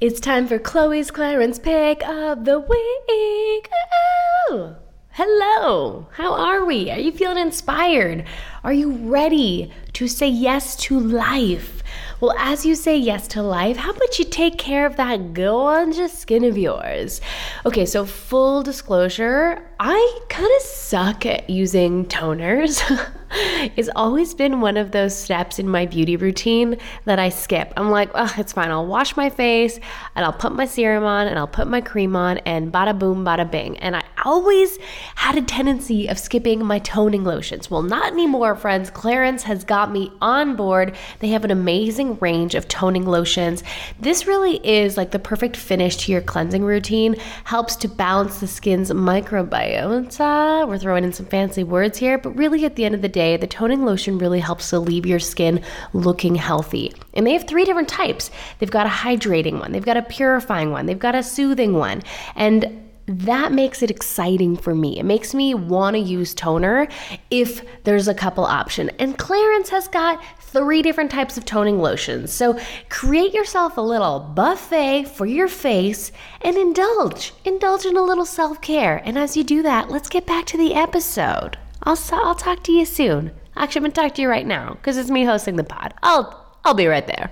It's 0.00 0.20
time 0.20 0.46
for 0.46 0.58
Chloe's 0.58 1.10
Clarins 1.10 1.60
pick 1.60 2.06
of 2.06 2.44
the 2.44 2.60
week. 2.60 3.70
Oh. 3.92 4.76
oh. 4.76 4.83
Hello, 5.16 6.08
how 6.14 6.34
are 6.34 6.64
we? 6.64 6.90
Are 6.90 6.98
you 6.98 7.12
feeling 7.12 7.38
inspired? 7.38 8.24
Are 8.64 8.72
you 8.72 8.90
ready 8.90 9.72
to 9.92 10.08
say 10.08 10.26
yes 10.26 10.74
to 10.74 10.98
life? 10.98 11.84
Well, 12.20 12.34
as 12.36 12.66
you 12.66 12.74
say 12.74 12.98
yes 12.98 13.28
to 13.28 13.40
life, 13.40 13.76
how 13.76 13.92
about 13.92 14.18
you 14.18 14.24
take 14.24 14.58
care 14.58 14.86
of 14.86 14.96
that 14.96 15.32
gorgeous 15.32 16.18
skin 16.18 16.42
of 16.42 16.58
yours? 16.58 17.20
Okay, 17.64 17.86
so 17.86 18.04
full 18.04 18.64
disclosure, 18.64 19.64
I 19.78 20.20
kind 20.30 20.50
of 20.56 20.62
suck 20.62 21.24
at 21.26 21.48
using 21.48 22.06
toners. 22.06 22.82
it's 23.76 23.88
always 23.96 24.34
been 24.34 24.60
one 24.60 24.76
of 24.76 24.92
those 24.92 25.16
steps 25.16 25.58
in 25.58 25.68
my 25.68 25.86
beauty 25.86 26.16
routine 26.16 26.76
that 27.04 27.18
I 27.18 27.28
skip. 27.28 27.72
I'm 27.76 27.90
like, 27.90 28.10
oh, 28.14 28.32
it's 28.38 28.52
fine. 28.52 28.70
I'll 28.70 28.86
wash 28.86 29.16
my 29.16 29.30
face 29.30 29.80
and 30.14 30.24
I'll 30.24 30.32
put 30.32 30.54
my 30.54 30.66
serum 30.66 31.04
on 31.04 31.26
and 31.26 31.38
I'll 31.38 31.46
put 31.46 31.66
my 31.66 31.80
cream 31.80 32.14
on 32.16 32.38
and 32.38 32.72
bada 32.72 32.98
boom, 32.98 33.24
bada 33.24 33.50
bing. 33.50 33.78
And 33.78 33.96
I 33.96 34.02
always 34.24 34.78
had 35.16 35.36
a 35.36 35.42
tendency 35.42 36.06
of 36.08 36.18
skipping 36.18 36.64
my 36.64 36.78
toning 36.80 37.24
lotions. 37.24 37.70
Well, 37.70 37.82
not 37.82 38.12
anymore, 38.12 38.54
friends. 38.56 38.90
Clarins 38.90 39.42
has 39.42 39.64
got 39.64 39.90
me 39.90 40.12
on 40.20 40.56
board. 40.56 40.94
They 41.20 41.28
have 41.28 41.44
an 41.44 41.50
amazing 41.50 42.18
range 42.18 42.54
of 42.54 42.68
toning 42.68 43.06
lotions. 43.06 43.62
This 44.00 44.26
really 44.26 44.64
is 44.66 44.96
like 44.96 45.10
the 45.10 45.18
perfect 45.18 45.56
finish 45.56 45.96
to 45.96 46.12
your 46.12 46.20
cleansing 46.20 46.64
routine, 46.64 47.16
helps 47.44 47.76
to 47.76 47.88
balance 47.88 48.40
the 48.40 48.46
skin's 48.46 48.90
microbiome 48.90 49.54
biota. 49.54 50.66
We're 50.68 50.78
throwing 50.78 51.04
in 51.04 51.12
some 51.12 51.26
fancy 51.26 51.64
words 51.64 51.98
here, 51.98 52.18
but 52.18 52.30
really 52.36 52.64
at 52.64 52.76
the 52.76 52.84
end 52.84 52.94
of 52.94 53.02
the 53.02 53.08
day, 53.08 53.23
the 53.36 53.46
toning 53.46 53.84
lotion 53.84 54.18
really 54.18 54.40
helps 54.40 54.70
to 54.70 54.78
leave 54.78 55.06
your 55.06 55.18
skin 55.18 55.62
looking 55.92 56.34
healthy. 56.34 56.92
And 57.14 57.26
they 57.26 57.32
have 57.32 57.46
three 57.46 57.64
different 57.64 57.88
types. 57.88 58.30
They've 58.58 58.70
got 58.70 58.86
a 58.86 58.90
hydrating 58.90 59.58
one, 59.58 59.72
they've 59.72 59.84
got 59.84 59.96
a 59.96 60.02
purifying 60.02 60.70
one, 60.70 60.86
they've 60.86 60.98
got 60.98 61.14
a 61.14 61.22
soothing 61.22 61.74
one. 61.74 62.02
And 62.36 62.84
that 63.06 63.52
makes 63.52 63.82
it 63.82 63.90
exciting 63.90 64.56
for 64.56 64.74
me. 64.74 64.98
It 64.98 65.04
makes 65.04 65.34
me 65.34 65.54
want 65.54 65.94
to 65.94 66.00
use 66.00 66.34
toner 66.34 66.88
if 67.30 67.62
there's 67.84 68.08
a 68.08 68.14
couple 68.14 68.44
option. 68.44 68.90
And 68.98 69.18
Clarins 69.18 69.68
has 69.68 69.88
got 69.88 70.22
three 70.40 70.82
different 70.82 71.10
types 71.10 71.36
of 71.36 71.44
toning 71.44 71.80
lotions. 71.80 72.32
So 72.32 72.58
create 72.88 73.34
yourself 73.34 73.76
a 73.76 73.82
little 73.82 74.20
buffet 74.20 75.04
for 75.04 75.26
your 75.26 75.48
face 75.48 76.12
and 76.40 76.56
indulge. 76.56 77.34
Indulge 77.44 77.84
in 77.84 77.96
a 77.96 78.02
little 78.02 78.26
self 78.26 78.60
care. 78.60 79.02
And 79.04 79.18
as 79.18 79.36
you 79.36 79.44
do 79.44 79.62
that, 79.62 79.90
let's 79.90 80.08
get 80.08 80.26
back 80.26 80.46
to 80.46 80.56
the 80.56 80.74
episode. 80.74 81.58
I'll, 81.84 81.98
I'll 82.12 82.34
talk 82.34 82.62
to 82.64 82.72
you 82.72 82.84
soon. 82.84 83.32
Actually, 83.56 83.80
I'm 83.80 83.82
going 83.84 83.92
to 83.92 84.00
talk 84.00 84.14
to 84.14 84.22
you 84.22 84.28
right 84.28 84.46
now 84.46 84.74
because 84.74 84.96
it's 84.96 85.10
me 85.10 85.24
hosting 85.24 85.56
the 85.56 85.64
pod. 85.64 85.94
I'll, 86.02 86.58
I'll 86.64 86.74
be 86.74 86.86
right 86.86 87.06
there. 87.06 87.30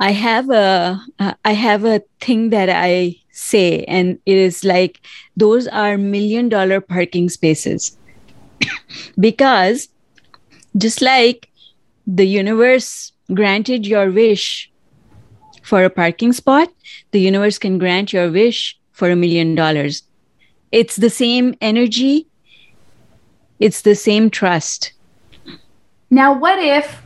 I 0.00 0.12
have 0.12 0.48
a 0.48 0.98
uh, 1.18 1.34
I 1.44 1.52
have 1.52 1.84
a 1.84 2.02
thing 2.20 2.48
that 2.50 2.70
I 2.70 3.16
say, 3.32 3.84
and 3.84 4.18
it 4.24 4.38
is 4.38 4.64
like 4.64 5.02
those 5.36 5.68
are 5.68 5.98
million 5.98 6.48
dollar 6.48 6.80
parking 6.80 7.28
spaces 7.28 7.98
because 9.20 9.90
just 10.78 11.02
like 11.02 11.50
the 12.06 12.24
universe 12.26 13.12
granted 13.34 13.86
your 13.86 14.10
wish 14.10 14.72
for 15.62 15.84
a 15.84 15.90
parking 15.90 16.32
spot, 16.32 16.72
the 17.10 17.20
universe 17.20 17.58
can 17.58 17.76
grant 17.76 18.10
your 18.10 18.30
wish 18.30 18.78
for 18.92 19.10
a 19.10 19.16
million 19.16 19.54
dollars. 19.54 20.02
It's 20.72 20.96
the 20.96 21.10
same 21.10 21.54
energy, 21.60 22.26
it's 23.60 23.82
the 23.82 23.94
same 23.94 24.30
trust. 24.30 24.92
Now, 26.10 26.36
what 26.36 26.58
if 26.58 27.02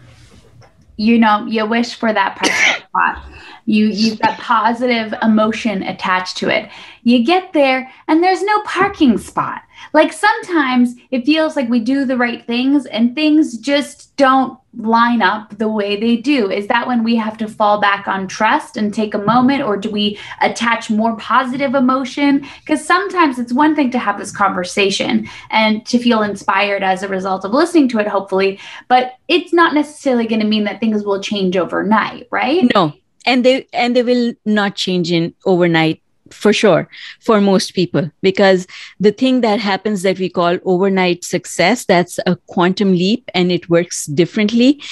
you 0.96 1.18
know 1.18 1.44
you 1.46 1.66
wish 1.66 1.94
for 1.94 2.12
that 2.12 2.36
parking 2.36 2.86
spot, 2.86 3.24
You 3.66 3.86
you've 3.86 4.20
got 4.20 4.38
positive 4.38 5.14
emotion 5.22 5.82
attached 5.82 6.36
to 6.38 6.48
it. 6.48 6.70
You 7.02 7.24
get 7.24 7.52
there 7.52 7.90
and 8.08 8.22
there's 8.22 8.42
no 8.42 8.62
parking 8.62 9.18
spot. 9.18 9.62
Like 9.92 10.12
sometimes 10.12 10.94
it 11.10 11.26
feels 11.26 11.56
like 11.56 11.68
we 11.68 11.80
do 11.80 12.04
the 12.04 12.16
right 12.16 12.44
things 12.46 12.86
and 12.86 13.14
things 13.14 13.58
just 13.58 14.16
don't 14.16 14.58
line 14.76 15.22
up 15.22 15.56
the 15.58 15.68
way 15.68 15.98
they 15.98 16.16
do. 16.16 16.50
Is 16.50 16.66
that 16.66 16.86
when 16.86 17.04
we 17.04 17.16
have 17.16 17.36
to 17.38 17.48
fall 17.48 17.80
back 17.80 18.08
on 18.08 18.26
trust 18.26 18.76
and 18.76 18.92
take 18.92 19.14
a 19.14 19.18
moment 19.18 19.62
or 19.62 19.76
do 19.76 19.90
we 19.90 20.18
attach 20.40 20.90
more 20.90 21.16
positive 21.16 21.74
emotion? 21.74 22.46
Cuz 22.66 22.84
sometimes 22.84 23.38
it's 23.38 23.52
one 23.52 23.74
thing 23.74 23.90
to 23.92 23.98
have 23.98 24.18
this 24.18 24.32
conversation 24.32 25.28
and 25.50 25.84
to 25.86 25.98
feel 25.98 26.22
inspired 26.22 26.82
as 26.82 27.02
a 27.02 27.08
result 27.08 27.44
of 27.44 27.52
listening 27.52 27.88
to 27.88 27.98
it 27.98 28.08
hopefully, 28.08 28.58
but 28.88 29.14
it's 29.28 29.52
not 29.52 29.74
necessarily 29.74 30.26
going 30.26 30.40
to 30.40 30.46
mean 30.46 30.64
that 30.64 30.80
things 30.80 31.04
will 31.04 31.20
change 31.20 31.56
overnight, 31.56 32.26
right? 32.30 32.70
No. 32.74 32.92
And 33.24 33.44
they 33.44 33.66
and 33.72 33.96
they 33.96 34.02
will 34.02 34.34
not 34.44 34.76
change 34.76 35.10
in 35.10 35.34
overnight 35.46 36.00
for 36.30 36.52
sure 36.52 36.88
for 37.20 37.40
most 37.40 37.74
people. 37.74 38.10
Because 38.22 38.66
the 39.00 39.12
thing 39.12 39.40
that 39.42 39.60
happens 39.60 40.02
that 40.02 40.18
we 40.18 40.28
call 40.28 40.58
overnight 40.64 41.24
success 41.24 41.84
that's 41.84 42.18
a 42.26 42.36
quantum 42.46 42.92
leap 42.92 43.30
and 43.34 43.52
it 43.52 43.68
works 43.68 44.06
differently. 44.06 44.82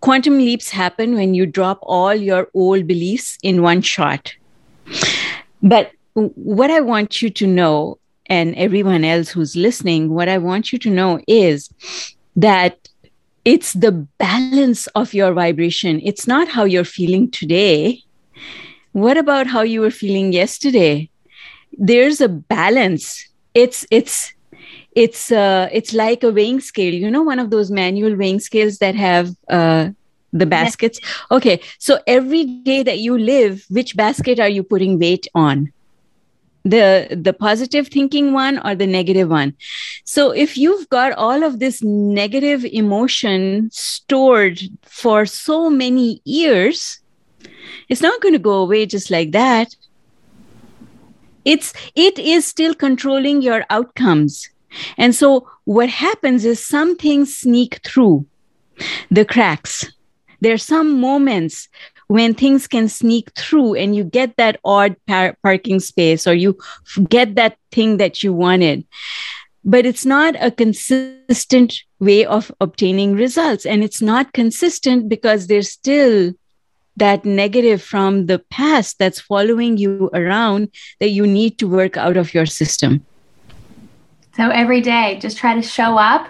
Quantum 0.00 0.38
leaps 0.38 0.70
happen 0.70 1.14
when 1.14 1.34
you 1.34 1.44
drop 1.44 1.80
all 1.82 2.14
your 2.14 2.48
old 2.54 2.86
beliefs 2.86 3.36
in 3.42 3.62
one 3.62 3.82
shot. 3.82 4.32
But 5.62 5.92
what 6.14 6.70
i 6.70 6.80
want 6.80 7.22
you 7.22 7.30
to 7.30 7.46
know 7.46 7.98
and 8.26 8.54
everyone 8.56 9.04
else 9.04 9.28
who's 9.28 9.54
listening 9.56 10.10
what 10.10 10.28
i 10.28 10.38
want 10.38 10.72
you 10.72 10.78
to 10.78 10.90
know 10.90 11.20
is 11.26 11.70
that 12.36 12.88
it's 13.44 13.72
the 13.72 13.92
balance 14.18 14.86
of 14.88 15.14
your 15.14 15.32
vibration. 15.32 16.00
It's 16.04 16.26
not 16.26 16.48
how 16.48 16.64
you're 16.64 16.84
feeling 16.84 17.30
today. 17.30 18.02
What 18.92 19.16
about 19.16 19.46
how 19.46 19.62
you 19.62 19.80
were 19.80 19.90
feeling 19.90 20.32
yesterday? 20.32 21.10
There's 21.72 22.20
a 22.20 22.28
balance. 22.28 23.28
It's 23.54 23.86
it's 23.90 24.32
it's 24.92 25.30
uh 25.30 25.68
it's 25.72 25.92
like 25.92 26.22
a 26.22 26.30
weighing 26.32 26.60
scale. 26.60 26.94
You 26.94 27.10
know 27.10 27.22
one 27.22 27.38
of 27.38 27.50
those 27.50 27.70
manual 27.70 28.16
weighing 28.16 28.40
scales 28.40 28.78
that 28.78 28.94
have 28.94 29.34
uh 29.48 29.90
the 30.32 30.46
baskets? 30.46 31.00
Okay 31.30 31.60
so 31.78 32.00
every 32.06 32.44
day 32.44 32.82
that 32.82 32.98
you 32.98 33.16
live 33.16 33.64
which 33.70 33.96
basket 33.96 34.38
are 34.38 34.48
you 34.48 34.62
putting 34.62 34.98
weight 34.98 35.26
on 35.34 35.72
the 36.64 37.08
the 37.10 37.32
positive 37.32 37.88
thinking 37.88 38.32
one 38.32 38.58
or 38.66 38.74
the 38.74 38.86
negative 38.86 39.28
one. 39.28 39.54
So 40.04 40.30
if 40.30 40.56
you've 40.56 40.88
got 40.88 41.12
all 41.12 41.42
of 41.42 41.58
this 41.58 41.82
negative 41.82 42.64
emotion 42.64 43.70
stored 43.72 44.60
for 44.82 45.24
so 45.24 45.70
many 45.70 46.20
years 46.24 47.00
it's 47.88 48.02
not 48.02 48.20
going 48.20 48.34
to 48.34 48.38
go 48.38 48.54
away 48.54 48.86
just 48.86 49.10
like 49.10 49.32
that. 49.32 49.74
It's 51.44 51.72
it 51.94 52.18
is 52.18 52.44
still 52.44 52.74
controlling 52.74 53.42
your 53.42 53.64
outcomes. 53.70 54.48
And 54.98 55.14
so 55.14 55.48
what 55.64 55.88
happens 55.88 56.44
is 56.44 56.64
some 56.64 56.96
things 56.96 57.34
sneak 57.34 57.80
through 57.84 58.26
the 59.10 59.24
cracks. 59.24 59.90
There 60.40 60.52
are 60.52 60.58
some 60.58 61.00
moments 61.00 61.68
when 62.08 62.34
things 62.34 62.66
can 62.66 62.88
sneak 62.88 63.30
through 63.36 63.74
and 63.74 63.94
you 63.94 64.02
get 64.02 64.36
that 64.36 64.58
odd 64.64 64.96
par- 65.06 65.36
parking 65.42 65.78
space 65.80 66.26
or 66.26 66.34
you 66.34 66.58
get 67.08 67.36
that 67.36 67.56
thing 67.70 67.96
that 67.98 68.22
you 68.22 68.32
wanted 68.32 68.84
but 69.64 69.84
it's 69.84 70.06
not 70.06 70.34
a 70.40 70.50
consistent 70.50 71.82
way 72.00 72.24
of 72.24 72.50
obtaining 72.60 73.14
results 73.14 73.66
and 73.66 73.84
it's 73.84 74.00
not 74.00 74.32
consistent 74.32 75.08
because 75.08 75.46
there's 75.46 75.70
still 75.70 76.32
that 76.96 77.24
negative 77.24 77.82
from 77.82 78.26
the 78.26 78.38
past 78.50 78.98
that's 78.98 79.20
following 79.20 79.76
you 79.76 80.10
around 80.14 80.68
that 81.00 81.10
you 81.10 81.26
need 81.26 81.58
to 81.58 81.68
work 81.68 81.96
out 81.96 82.16
of 82.16 82.34
your 82.34 82.46
system. 82.46 83.04
So 84.36 84.50
every 84.50 84.80
day, 84.80 85.18
just 85.20 85.36
try 85.36 85.54
to 85.54 85.62
show 85.62 85.98
up. 85.98 86.28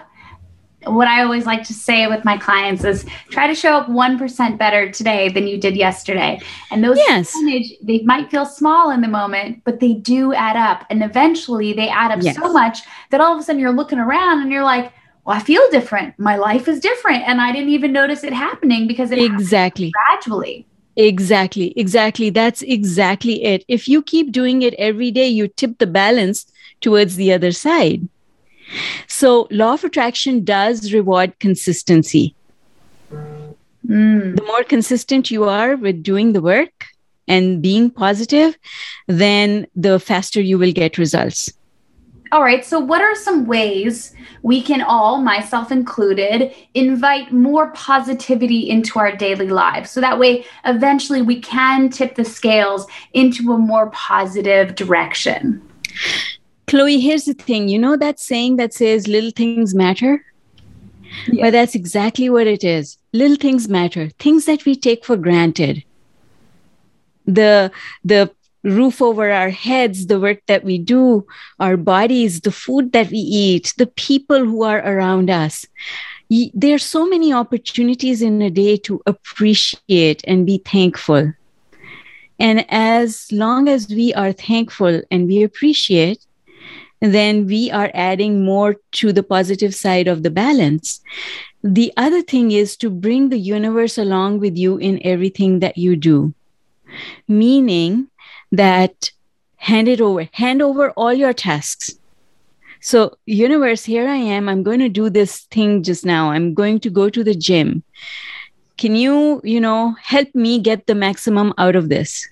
What 0.85 1.07
I 1.07 1.23
always 1.23 1.45
like 1.45 1.63
to 1.63 1.73
say 1.73 2.07
with 2.07 2.23
my 2.23 2.37
clients 2.37 2.83
is 2.83 3.05
try 3.29 3.47
to 3.47 3.55
show 3.55 3.75
up 3.75 3.87
1% 3.87 4.57
better 4.57 4.91
today 4.91 5.29
than 5.29 5.47
you 5.47 5.59
did 5.59 5.75
yesterday. 5.75 6.39
And 6.71 6.83
those 6.83 6.97
yes. 6.97 7.31
percentage, 7.33 7.73
they 7.81 8.01
might 8.03 8.31
feel 8.31 8.45
small 8.45 8.91
in 8.91 9.01
the 9.01 9.07
moment, 9.07 9.61
but 9.65 9.79
they 9.79 9.93
do 9.93 10.33
add 10.33 10.55
up. 10.55 10.85
And 10.89 11.03
eventually 11.03 11.73
they 11.73 11.89
add 11.89 12.11
up 12.11 12.21
yes. 12.21 12.37
so 12.37 12.53
much 12.53 12.79
that 13.11 13.19
all 13.19 13.33
of 13.33 13.39
a 13.39 13.43
sudden 13.43 13.59
you're 13.59 13.71
looking 13.71 13.99
around 13.99 14.41
and 14.41 14.51
you're 14.51 14.63
like, 14.63 14.93
well, 15.25 15.35
I 15.35 15.41
feel 15.41 15.61
different. 15.69 16.17
My 16.17 16.37
life 16.37 16.67
is 16.67 16.79
different. 16.79 17.27
And 17.27 17.41
I 17.41 17.51
didn't 17.51 17.69
even 17.69 17.91
notice 17.91 18.23
it 18.23 18.33
happening 18.33 18.87
because 18.87 19.11
it 19.11 19.19
exactly 19.19 19.91
gradually. 19.91 20.65
Exactly. 20.95 21.73
Exactly. 21.77 22.29
That's 22.29 22.61
exactly 22.61 23.43
it. 23.43 23.63
If 23.67 23.87
you 23.87 24.01
keep 24.01 24.31
doing 24.31 24.61
it 24.63 24.73
every 24.75 25.11
day, 25.11 25.27
you 25.27 25.47
tip 25.47 25.77
the 25.77 25.87
balance 25.87 26.45
towards 26.81 27.15
the 27.15 27.31
other 27.31 27.51
side. 27.51 28.07
So, 29.07 29.47
law 29.51 29.73
of 29.73 29.83
attraction 29.83 30.43
does 30.43 30.93
reward 30.93 31.37
consistency. 31.39 32.35
Mm. 33.11 34.35
The 34.35 34.43
more 34.45 34.63
consistent 34.63 35.31
you 35.31 35.45
are 35.45 35.75
with 35.75 36.03
doing 36.03 36.33
the 36.33 36.41
work 36.41 36.85
and 37.27 37.61
being 37.61 37.89
positive, 37.89 38.57
then 39.07 39.67
the 39.75 39.99
faster 39.99 40.41
you 40.41 40.57
will 40.57 40.71
get 40.71 40.97
results. 40.97 41.51
All 42.31 42.43
right. 42.43 42.63
So, 42.63 42.79
what 42.79 43.01
are 43.01 43.15
some 43.15 43.47
ways 43.47 44.13
we 44.43 44.61
can 44.61 44.81
all, 44.81 45.19
myself 45.19 45.71
included, 45.71 46.53
invite 46.75 47.31
more 47.31 47.71
positivity 47.71 48.69
into 48.69 48.99
our 48.99 49.15
daily 49.15 49.47
lives? 49.47 49.89
So 49.89 49.99
that 50.01 50.19
way, 50.19 50.45
eventually, 50.65 51.23
we 51.23 51.41
can 51.41 51.89
tip 51.89 52.15
the 52.15 52.25
scales 52.25 52.85
into 53.13 53.51
a 53.51 53.57
more 53.57 53.89
positive 53.89 54.75
direction. 54.75 55.61
Chloe, 56.69 56.99
here's 56.99 57.25
the 57.25 57.33
thing 57.33 57.67
you 57.67 57.79
know 57.79 57.97
that 57.97 58.19
saying 58.19 58.57
that 58.57 58.75
says 58.75 59.07
little 59.07 59.31
things 59.31 59.73
matter? 59.73 60.23
Yeah. 61.27 61.41
Well, 61.41 61.51
that's 61.51 61.73
exactly 61.73 62.29
what 62.29 62.45
it 62.45 62.63
is. 62.63 62.97
Little 63.11 63.37
things 63.37 63.67
matter, 63.67 64.09
things 64.19 64.45
that 64.45 64.65
we 64.65 64.75
take 64.75 65.03
for 65.03 65.17
granted. 65.17 65.83
The 67.25 67.71
the 68.03 68.31
roof 68.63 69.01
over 69.01 69.31
our 69.31 69.49
heads, 69.49 70.05
the 70.05 70.19
work 70.19 70.41
that 70.45 70.63
we 70.63 70.77
do, 70.77 71.25
our 71.59 71.75
bodies, 71.75 72.41
the 72.41 72.51
food 72.51 72.91
that 72.91 73.09
we 73.09 73.17
eat, 73.17 73.73
the 73.77 73.87
people 73.87 74.45
who 74.45 74.63
are 74.63 74.79
around 74.79 75.31
us. 75.31 75.65
There 76.29 76.75
are 76.75 76.77
so 76.77 77.07
many 77.09 77.33
opportunities 77.33 78.21
in 78.21 78.41
a 78.43 78.51
day 78.51 78.77
to 78.77 79.01
appreciate 79.07 80.23
and 80.27 80.45
be 80.45 80.59
thankful. 80.59 81.33
And 82.37 82.65
as 82.69 83.31
long 83.31 83.67
as 83.67 83.89
we 83.89 84.13
are 84.13 84.33
thankful 84.33 85.01
and 85.09 85.27
we 85.27 85.41
appreciate, 85.41 86.19
then 86.99 87.45
we 87.45 87.71
are 87.71 87.91
adding 87.93 88.43
more 88.43 88.75
to 88.91 89.13
the 89.13 89.23
positive 89.23 89.73
side 89.73 90.07
of 90.07 90.23
the 90.23 90.29
balance. 90.29 91.01
The 91.63 91.93
other 91.97 92.21
thing 92.21 92.51
is 92.51 92.77
to 92.77 92.89
bring 92.89 93.29
the 93.29 93.39
universe 93.39 93.97
along 93.97 94.39
with 94.39 94.57
you 94.57 94.77
in 94.77 95.01
everything 95.03 95.59
that 95.59 95.77
you 95.77 95.95
do, 95.95 96.33
meaning 97.27 98.07
that 98.51 99.11
hand 99.57 99.87
it 99.87 100.01
over, 100.01 100.27
hand 100.33 100.61
over 100.61 100.91
all 100.91 101.13
your 101.13 101.33
tasks. 101.33 101.95
So, 102.81 103.17
universe, 103.25 103.83
here 103.83 104.07
I 104.07 104.15
am. 104.15 104.47
I'm 104.47 104.63
going 104.63 104.79
to 104.79 104.87
do 104.87 105.09
this 105.09 105.41
thing 105.51 105.83
just 105.83 106.05
now. 106.05 106.31
I'm 106.31 106.53
going 106.53 106.79
to 106.79 106.89
go 106.89 107.09
to 107.09 107.23
the 107.23 107.35
gym. 107.35 107.83
Can 108.77 108.95
you, 108.95 109.41
you 109.43 109.59
know, 109.59 109.95
help 110.01 110.33
me 110.33 110.59
get 110.59 110.87
the 110.87 110.95
maximum 110.95 111.53
out 111.57 111.75
of 111.75 111.89
this? 111.89 112.25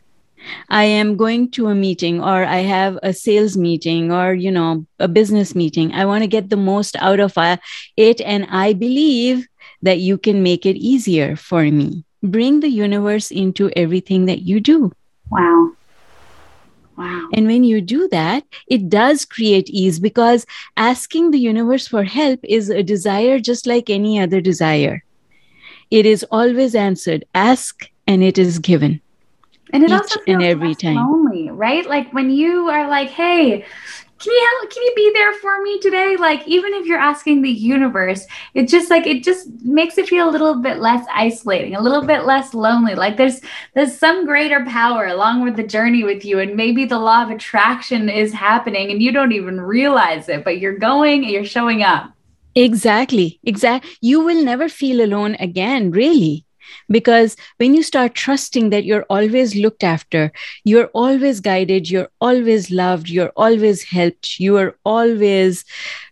I 0.70 0.84
am 0.84 1.18
going 1.18 1.52
to 1.52 1.68
a 1.68 1.76
meeting 1.76 2.22
or 2.22 2.46
I 2.46 2.58
have 2.58 2.98
a 3.04 3.14
sales 3.14 3.58
meeting 3.58 4.12
or, 4.12 4.34
you 4.34 4.52
know, 4.52 4.86
a 5.00 5.08
business 5.08 5.56
meeting. 5.56 5.94
I 5.94 6.06
want 6.06 6.24
to 6.24 6.28
get 6.28 6.50
the 6.50 6.58
most 6.58 6.96
out 6.98 7.20
of 7.20 7.38
uh, 7.38 7.58
it. 7.96 8.22
And 8.22 8.48
I 8.50 8.74
believe 8.74 9.48
that 9.82 10.00
you 10.00 10.18
can 10.18 10.44
make 10.44 10.66
it 10.66 10.76
easier 10.78 11.36
for 11.36 11.64
me. 11.64 12.04
Bring 12.24 12.60
the 12.60 12.70
universe 12.70 13.32
into 13.32 13.70
everything 13.76 14.26
that 14.26 14.42
you 14.42 14.60
do. 14.60 14.92
Wow. 15.30 15.72
Wow. 16.98 17.30
And 17.34 17.46
when 17.46 17.64
you 17.64 17.80
do 17.80 18.08
that, 18.10 18.44
it 18.68 18.90
does 18.90 19.24
create 19.24 19.70
ease 19.70 20.00
because 20.00 20.48
asking 20.78 21.30
the 21.30 21.40
universe 21.40 21.88
for 21.88 22.04
help 22.04 22.40
is 22.44 22.70
a 22.70 22.82
desire 22.82 23.40
just 23.40 23.68
like 23.68 23.90
any 23.90 24.20
other 24.20 24.42
desire. 24.42 25.04
It 25.92 26.06
is 26.06 26.26
always 26.32 26.74
answered. 26.74 27.24
Ask 27.36 27.90
and 28.08 28.24
it 28.24 28.38
is 28.38 28.58
given. 28.58 29.00
And 29.74 29.84
it 29.84 29.92
also 29.92 30.20
feels 30.22 30.36
and 30.36 30.44
every 30.44 30.76
time. 30.76 30.96
lonely, 30.96 31.50
right? 31.52 31.86
Like 31.88 32.12
when 32.14 32.30
you 32.30 32.70
are 32.70 32.90
like, 32.90 33.10
"Hey, 33.10 33.66
can 34.20 34.34
you 34.34 34.48
help, 34.60 34.72
can 34.72 34.84
you 34.84 34.94
be 34.96 35.12
there 35.14 35.34
for 35.34 35.62
me 35.62 35.80
today? 35.80 36.16
Like 36.18 36.48
even 36.48 36.74
if 36.74 36.86
you're 36.88 36.98
asking 36.98 37.42
the 37.44 37.52
universe 37.52 38.26
it 38.56 38.68
just 38.68 38.90
like 38.90 39.06
it 39.06 39.24
just 39.24 39.48
makes 39.64 39.98
it 39.98 40.08
feel 40.08 40.28
a 40.28 40.32
little 40.32 40.56
bit 40.56 40.80
less 40.80 41.06
isolating 41.14 41.76
a 41.76 41.82
little 41.82 42.02
bit 42.02 42.26
less 42.26 42.54
lonely. 42.54 42.96
Like 42.96 43.18
there's 43.18 43.42
there's 43.76 43.96
some 43.98 44.26
greater 44.26 44.66
power 44.66 45.06
along 45.06 45.44
with 45.44 45.56
the 45.56 45.64
journey 45.64 46.04
with 46.04 46.26
you 46.26 46.40
and 46.40 46.56
maybe 46.56 46.86
the 46.86 46.98
law 46.98 47.24
of 47.24 47.30
attraction 47.30 48.10
is 48.10 48.34
happening 48.34 48.92
and 48.92 49.02
you 49.04 49.12
don't 49.12 49.34
even 49.34 49.62
realize 49.62 50.30
it 50.30 50.44
but 50.44 50.60
you're 50.60 50.78
going 50.80 51.24
and 51.24 51.32
you're 51.32 51.46
showing 51.46 51.84
up. 51.84 52.12
Exactly. 52.56 53.40
Exactly 53.44 53.92
you 54.02 54.22
will 54.22 54.44
never 54.44 54.68
feel 54.68 55.02
alone 55.02 55.36
again 55.36 55.92
really 55.92 56.47
because 56.90 57.36
when 57.58 57.74
you 57.74 57.84
start 57.84 58.14
trusting 58.16 58.70
that 58.70 58.86
you're 58.86 59.06
always 59.10 59.56
looked 59.56 59.84
after, 59.84 60.32
you're 60.64 60.90
always 60.94 61.40
guided, 61.40 61.90
you're 61.90 62.10
always 62.22 62.72
loved, 62.72 63.10
you're 63.10 63.34
always 63.36 63.84
helped, 63.84 64.40
you 64.40 64.58
are 64.58 64.76
always 64.86 65.66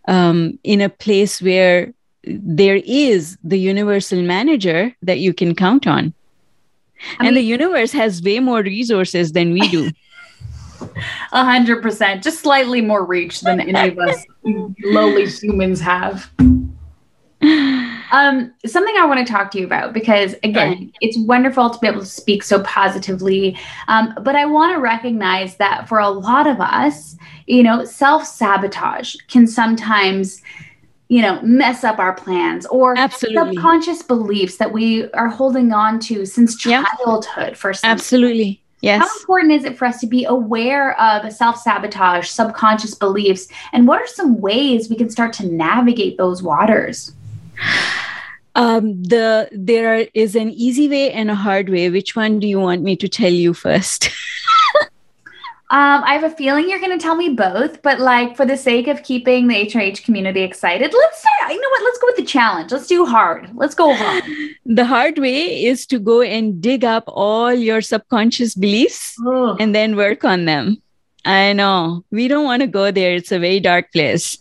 um, 0.08 0.58
in 0.64 0.80
a 0.80 0.88
place 0.88 1.40
where 1.40 1.92
there 2.24 2.80
is 2.84 3.38
the 3.44 3.58
universal 3.58 4.20
manager 4.22 4.94
that 5.02 5.18
you 5.18 5.32
can 5.32 5.54
count 5.54 5.86
on. 5.86 6.12
I 7.18 7.26
and 7.26 7.26
mean, 7.26 7.34
the 7.34 7.42
universe 7.42 7.92
has 7.92 8.22
way 8.22 8.40
more 8.40 8.62
resources 8.62 9.32
than 9.32 9.52
we 9.52 9.68
do. 9.68 9.90
A 11.32 11.44
hundred 11.44 11.82
percent, 11.82 12.22
just 12.22 12.40
slightly 12.40 12.80
more 12.80 13.04
reach 13.04 13.40
than 13.40 13.60
any 13.60 13.90
of 13.90 13.98
us 13.98 14.24
lowly 14.84 15.26
humans 15.26 15.80
have. 15.80 16.30
Um, 18.12 18.52
something 18.64 18.94
I 18.96 19.04
want 19.06 19.26
to 19.26 19.32
talk 19.32 19.50
to 19.52 19.58
you 19.58 19.64
about 19.64 19.92
because 19.92 20.34
again, 20.42 20.92
it's 21.00 21.18
wonderful 21.18 21.70
to 21.70 21.78
be 21.78 21.86
able 21.86 22.00
to 22.00 22.06
speak 22.06 22.42
so 22.42 22.62
positively. 22.62 23.58
Um, 23.88 24.14
but 24.22 24.36
I 24.36 24.46
want 24.46 24.74
to 24.74 24.80
recognize 24.80 25.56
that 25.56 25.88
for 25.88 25.98
a 25.98 26.08
lot 26.08 26.46
of 26.46 26.60
us, 26.60 27.16
you 27.46 27.62
know, 27.62 27.84
self 27.84 28.24
sabotage 28.24 29.16
can 29.28 29.46
sometimes 29.46 30.42
you 31.08 31.22
know 31.22 31.40
mess 31.42 31.84
up 31.84 32.00
our 32.00 32.14
plans 32.14 32.66
or 32.66 32.98
absolutely 32.98 33.54
subconscious 33.54 34.02
beliefs 34.02 34.56
that 34.56 34.72
we 34.72 35.08
are 35.12 35.28
holding 35.28 35.72
on 35.72 36.00
to 36.00 36.26
since 36.26 36.56
childhood 36.56 37.50
yep. 37.50 37.56
for 37.56 37.72
some 37.72 37.90
absolutely 37.90 38.60
Yes. 38.82 39.00
How 39.00 39.18
important 39.18 39.52
is 39.52 39.64
it 39.64 39.76
for 39.76 39.86
us 39.86 40.00
to 40.00 40.06
be 40.06 40.24
aware 40.26 41.00
of 41.00 41.32
self 41.32 41.56
sabotage, 41.56 42.28
subconscious 42.28 42.94
beliefs, 42.94 43.48
and 43.72 43.88
what 43.88 44.00
are 44.00 44.06
some 44.06 44.40
ways 44.40 44.90
we 44.90 44.96
can 44.96 45.10
start 45.10 45.32
to 45.34 45.46
navigate 45.46 46.18
those 46.18 46.42
waters? 46.42 47.12
Um, 48.54 49.02
the 49.02 49.50
there 49.52 49.98
are, 49.98 50.04
is 50.14 50.34
an 50.34 50.48
easy 50.50 50.88
way 50.88 51.12
and 51.12 51.30
a 51.30 51.34
hard 51.34 51.68
way. 51.68 51.90
Which 51.90 52.16
one 52.16 52.40
do 52.40 52.46
you 52.46 52.58
want 52.58 52.82
me 52.82 52.96
to 52.96 53.06
tell 53.06 53.32
you 53.32 53.52
first? 53.52 54.10
Um, 55.68 56.04
I 56.04 56.12
have 56.12 56.22
a 56.22 56.30
feeling 56.30 56.70
you're 56.70 56.78
going 56.78 56.96
to 56.96 57.02
tell 57.02 57.16
me 57.16 57.30
both, 57.30 57.82
but 57.82 57.98
like 57.98 58.36
for 58.36 58.46
the 58.46 58.56
sake 58.56 58.86
of 58.86 59.02
keeping 59.02 59.48
the 59.48 59.66
HRH 59.66 60.04
community 60.04 60.42
excited, 60.42 60.94
let's 60.94 61.20
say, 61.20 61.28
you 61.52 61.60
know 61.60 61.68
what? 61.70 61.82
Let's 61.82 61.98
go 61.98 62.06
with 62.06 62.16
the 62.16 62.24
challenge. 62.24 62.70
Let's 62.70 62.86
do 62.86 63.04
hard. 63.04 63.50
Let's 63.52 63.74
go 63.74 63.92
hard. 63.92 64.22
The 64.64 64.84
hard 64.84 65.18
way 65.18 65.64
is 65.64 65.84
to 65.86 65.98
go 65.98 66.22
and 66.22 66.62
dig 66.62 66.84
up 66.84 67.02
all 67.08 67.52
your 67.52 67.80
subconscious 67.80 68.54
beliefs 68.54 69.16
Ugh. 69.26 69.56
and 69.58 69.74
then 69.74 69.96
work 69.96 70.24
on 70.24 70.44
them. 70.44 70.80
I 71.24 71.52
know 71.52 72.04
we 72.12 72.28
don't 72.28 72.44
want 72.44 72.60
to 72.60 72.68
go 72.68 72.92
there. 72.92 73.16
It's 73.16 73.32
a 73.32 73.40
very 73.40 73.58
dark 73.58 73.92
place. 73.92 74.38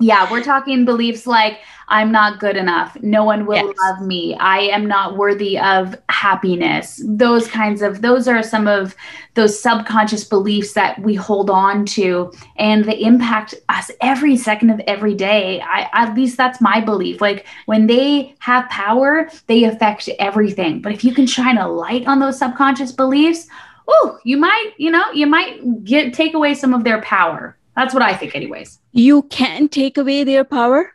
Yeah, 0.00 0.30
we're 0.30 0.44
talking 0.44 0.84
beliefs 0.84 1.26
like 1.26 1.60
I'm 1.88 2.12
not 2.12 2.38
good 2.38 2.56
enough. 2.56 2.96
No 3.02 3.24
one 3.24 3.46
will 3.46 3.66
yes. 3.66 3.76
love 3.82 4.06
me. 4.06 4.34
I 4.34 4.58
am 4.58 4.86
not 4.86 5.16
worthy 5.16 5.58
of 5.58 5.96
happiness. 6.10 7.02
Those 7.04 7.48
kinds 7.48 7.80
of, 7.80 8.02
those 8.02 8.28
are 8.28 8.42
some 8.42 8.68
of 8.68 8.94
those 9.34 9.58
subconscious 9.58 10.24
beliefs 10.24 10.74
that 10.74 11.00
we 11.00 11.14
hold 11.14 11.48
on 11.48 11.86
to 11.86 12.30
and 12.56 12.84
they 12.84 13.00
impact 13.00 13.54
us 13.70 13.90
every 14.02 14.36
second 14.36 14.70
of 14.70 14.80
every 14.80 15.14
day. 15.14 15.60
I, 15.62 15.88
at 15.92 16.14
least 16.14 16.36
that's 16.36 16.60
my 16.60 16.80
belief. 16.80 17.20
Like 17.20 17.46
when 17.66 17.86
they 17.86 18.34
have 18.40 18.68
power, 18.68 19.30
they 19.46 19.64
affect 19.64 20.08
everything. 20.18 20.82
But 20.82 20.92
if 20.92 21.04
you 21.04 21.14
can 21.14 21.26
shine 21.26 21.58
a 21.58 21.68
light 21.68 22.06
on 22.06 22.18
those 22.18 22.38
subconscious 22.38 22.92
beliefs, 22.92 23.48
oh, 23.88 24.18
you 24.24 24.36
might, 24.36 24.72
you 24.76 24.90
know, 24.90 25.10
you 25.12 25.26
might 25.26 25.84
get 25.84 26.12
take 26.12 26.34
away 26.34 26.54
some 26.54 26.74
of 26.74 26.84
their 26.84 27.00
power. 27.00 27.57
That's 27.78 27.94
what 27.94 28.02
I 28.02 28.14
think, 28.16 28.34
anyways. 28.34 28.80
You 28.90 29.22
can 29.22 29.68
take 29.68 29.96
away 29.96 30.24
their 30.24 30.42
power. 30.42 30.92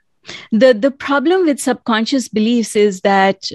The 0.52 0.74
the 0.74 0.92
problem 0.92 1.46
with 1.46 1.62
subconscious 1.62 2.28
beliefs 2.28 2.76
is 2.76 3.00
that 3.02 3.50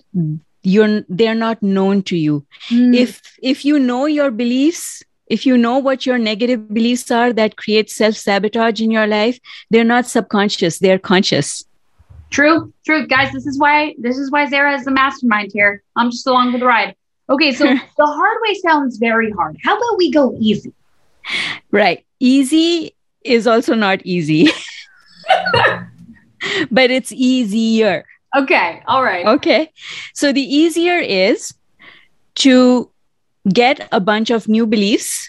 you're 0.63 1.03
they're 1.11 1.35
not 1.35 1.63
known 1.63 2.03
to 2.05 2.17
you. 2.17 2.47
Mm. 2.71 2.95
if 2.95 3.21
if 3.43 3.67
you 3.67 3.79
know 3.79 4.07
your 4.07 4.31
beliefs 4.31 5.03
if 5.27 5.45
you 5.45 5.59
know 5.59 5.77
what 5.77 6.07
your 6.07 6.17
negative 6.17 6.73
beliefs 6.73 7.11
are 7.11 7.35
that 7.35 7.59
create 7.59 7.91
self 7.91 8.15
sabotage 8.15 8.81
in 8.81 8.91
your 8.91 9.07
life 9.07 9.39
they're 9.71 9.91
not 9.93 10.07
subconscious 10.07 10.79
they're 10.79 11.05
conscious. 11.13 11.65
True 12.31 12.73
true. 12.87 13.07
Guys 13.07 13.33
this 13.33 13.47
is 13.47 13.59
why 13.59 13.95
this 13.99 14.17
is 14.17 14.31
why 14.31 14.47
Zehra 14.47 14.75
is 14.75 14.87
the 14.87 14.91
mastermind 15.03 15.51
here. 15.53 15.83
I'm 15.97 16.11
just 16.11 16.27
along 16.27 16.53
for 16.53 16.59
the 16.59 16.71
ride. 16.75 16.95
Okay 17.29 17.53
so 17.53 17.65
the 18.03 18.13
hard 18.21 18.39
way 18.43 18.55
sounds 18.55 18.97
very 18.97 19.31
hard. 19.33 19.59
How 19.65 19.77
about 19.77 19.99
we 19.99 20.11
go 20.11 20.35
easy? 20.41 20.73
Right. 21.71 22.07
Easy 22.21 22.95
is 23.29 23.47
also 23.47 23.75
not 23.75 24.01
easy 24.05 24.51
but 26.71 26.91
it's 26.91 27.13
easier. 27.13 28.05
Okay. 28.37 28.83
All 28.87 29.03
right. 29.03 29.27
Okay. 29.27 29.73
So 30.15 30.33
the 30.33 30.43
easier 30.43 30.99
is 30.99 31.55
to 32.37 32.91
get 33.53 33.89
a 33.93 34.01
bunch 34.01 34.31
of 34.31 34.49
new 34.49 34.67
beliefs 34.67 35.29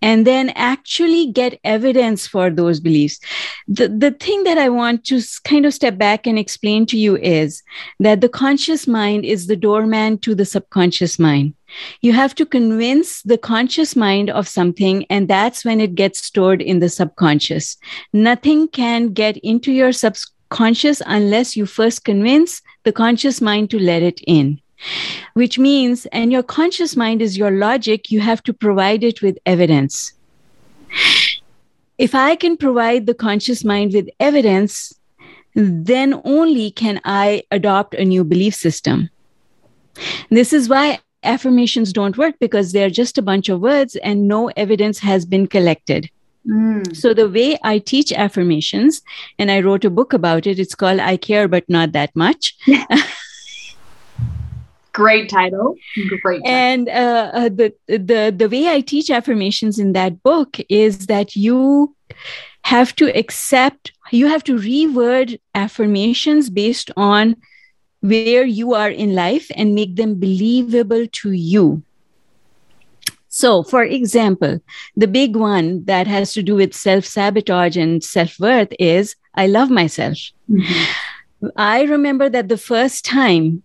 and 0.00 0.26
then 0.26 0.48
actually 0.50 1.30
get 1.30 1.60
evidence 1.62 2.26
for 2.26 2.50
those 2.50 2.80
beliefs. 2.80 3.20
The, 3.68 3.88
the 3.88 4.10
thing 4.10 4.42
that 4.44 4.58
I 4.58 4.68
want 4.68 5.04
to 5.06 5.22
kind 5.44 5.64
of 5.64 5.74
step 5.74 5.96
back 5.96 6.26
and 6.26 6.38
explain 6.38 6.86
to 6.86 6.98
you 6.98 7.16
is 7.18 7.62
that 8.00 8.20
the 8.20 8.28
conscious 8.28 8.88
mind 8.88 9.24
is 9.24 9.46
the 9.46 9.54
doorman 9.54 10.18
to 10.18 10.34
the 10.34 10.44
subconscious 10.44 11.18
mind. 11.18 11.54
You 12.00 12.12
have 12.12 12.34
to 12.36 12.46
convince 12.46 13.22
the 13.22 13.38
conscious 13.38 13.96
mind 13.96 14.30
of 14.30 14.48
something, 14.48 15.06
and 15.10 15.28
that's 15.28 15.64
when 15.64 15.80
it 15.80 15.94
gets 15.94 16.24
stored 16.24 16.62
in 16.62 16.80
the 16.80 16.88
subconscious. 16.88 17.76
Nothing 18.12 18.68
can 18.68 19.08
get 19.08 19.36
into 19.38 19.72
your 19.72 19.92
subconscious 19.92 21.02
unless 21.06 21.56
you 21.56 21.66
first 21.66 22.04
convince 22.04 22.62
the 22.84 22.92
conscious 22.92 23.40
mind 23.40 23.70
to 23.70 23.78
let 23.78 24.02
it 24.02 24.20
in 24.26 24.60
which 25.34 25.58
means, 25.58 26.06
and 26.06 26.32
your 26.32 26.42
conscious 26.42 26.96
mind 26.96 27.22
is 27.22 27.38
your 27.38 27.50
logic, 27.50 28.10
you 28.10 28.20
have 28.20 28.42
to 28.42 28.52
provide 28.52 29.04
it 29.04 29.22
with 29.22 29.38
evidence. 29.46 30.12
If 31.98 32.14
I 32.14 32.36
can 32.36 32.56
provide 32.56 33.06
the 33.06 33.14
conscious 33.14 33.64
mind 33.64 33.92
with 33.92 34.08
evidence, 34.18 34.92
then 35.54 36.20
only 36.24 36.70
can 36.70 37.00
I 37.04 37.44
adopt 37.50 37.94
a 37.94 38.04
new 38.04 38.24
belief 38.24 38.54
system. 38.54 39.10
This 40.30 40.52
is 40.52 40.68
why 40.68 41.00
affirmations 41.22 41.92
don't 41.92 42.18
work 42.18 42.34
because 42.40 42.72
they're 42.72 42.90
just 42.90 43.18
a 43.18 43.22
bunch 43.22 43.48
of 43.48 43.60
words 43.60 43.96
and 43.96 44.28
no 44.28 44.48
evidence 44.56 44.98
has 45.00 45.24
been 45.24 45.46
collected. 45.46 46.10
Mm. 46.48 46.96
So, 46.96 47.14
the 47.14 47.28
way 47.28 47.58
I 47.62 47.78
teach 47.78 48.12
affirmations, 48.12 49.02
and 49.38 49.50
I 49.50 49.60
wrote 49.60 49.84
a 49.84 49.90
book 49.90 50.12
about 50.12 50.46
it, 50.46 50.58
it's 50.58 50.74
called 50.74 50.98
I 50.98 51.16
Care 51.16 51.46
But 51.46 51.68
Not 51.68 51.92
That 51.92 52.16
Much. 52.16 52.56
Great 54.92 55.30
title. 55.30 55.76
Great. 56.22 56.42
Title. 56.42 56.54
And 56.54 56.88
uh, 56.88 57.30
uh, 57.32 57.48
the 57.48 57.72
the 57.86 58.34
the 58.36 58.48
way 58.48 58.68
I 58.68 58.80
teach 58.80 59.08
affirmations 59.08 59.78
in 59.78 59.92
that 59.92 60.22
book 60.22 60.58
is 60.68 61.06
that 61.06 61.34
you 61.34 61.94
have 62.64 62.94
to 62.96 63.16
accept. 63.16 63.92
You 64.10 64.26
have 64.26 64.44
to 64.44 64.58
reword 64.58 65.40
affirmations 65.54 66.50
based 66.50 66.90
on 66.96 67.36
where 68.02 68.44
you 68.44 68.74
are 68.74 68.90
in 68.90 69.14
life 69.14 69.50
and 69.56 69.74
make 69.74 69.96
them 69.96 70.20
believable 70.20 71.06
to 71.06 71.32
you. 71.32 71.82
So, 73.28 73.62
for 73.62 73.82
example, 73.82 74.60
the 74.94 75.08
big 75.08 75.36
one 75.36 75.84
that 75.86 76.06
has 76.06 76.34
to 76.34 76.42
do 76.42 76.54
with 76.54 76.74
self 76.74 77.06
sabotage 77.06 77.78
and 77.78 78.04
self 78.04 78.38
worth 78.38 78.72
is 78.78 79.16
I 79.34 79.46
love 79.46 79.70
myself. 79.70 80.18
Mm-hmm. 80.50 81.48
I 81.56 81.82
remember 81.82 82.28
that 82.28 82.48
the 82.48 82.58
first 82.58 83.04
time 83.04 83.62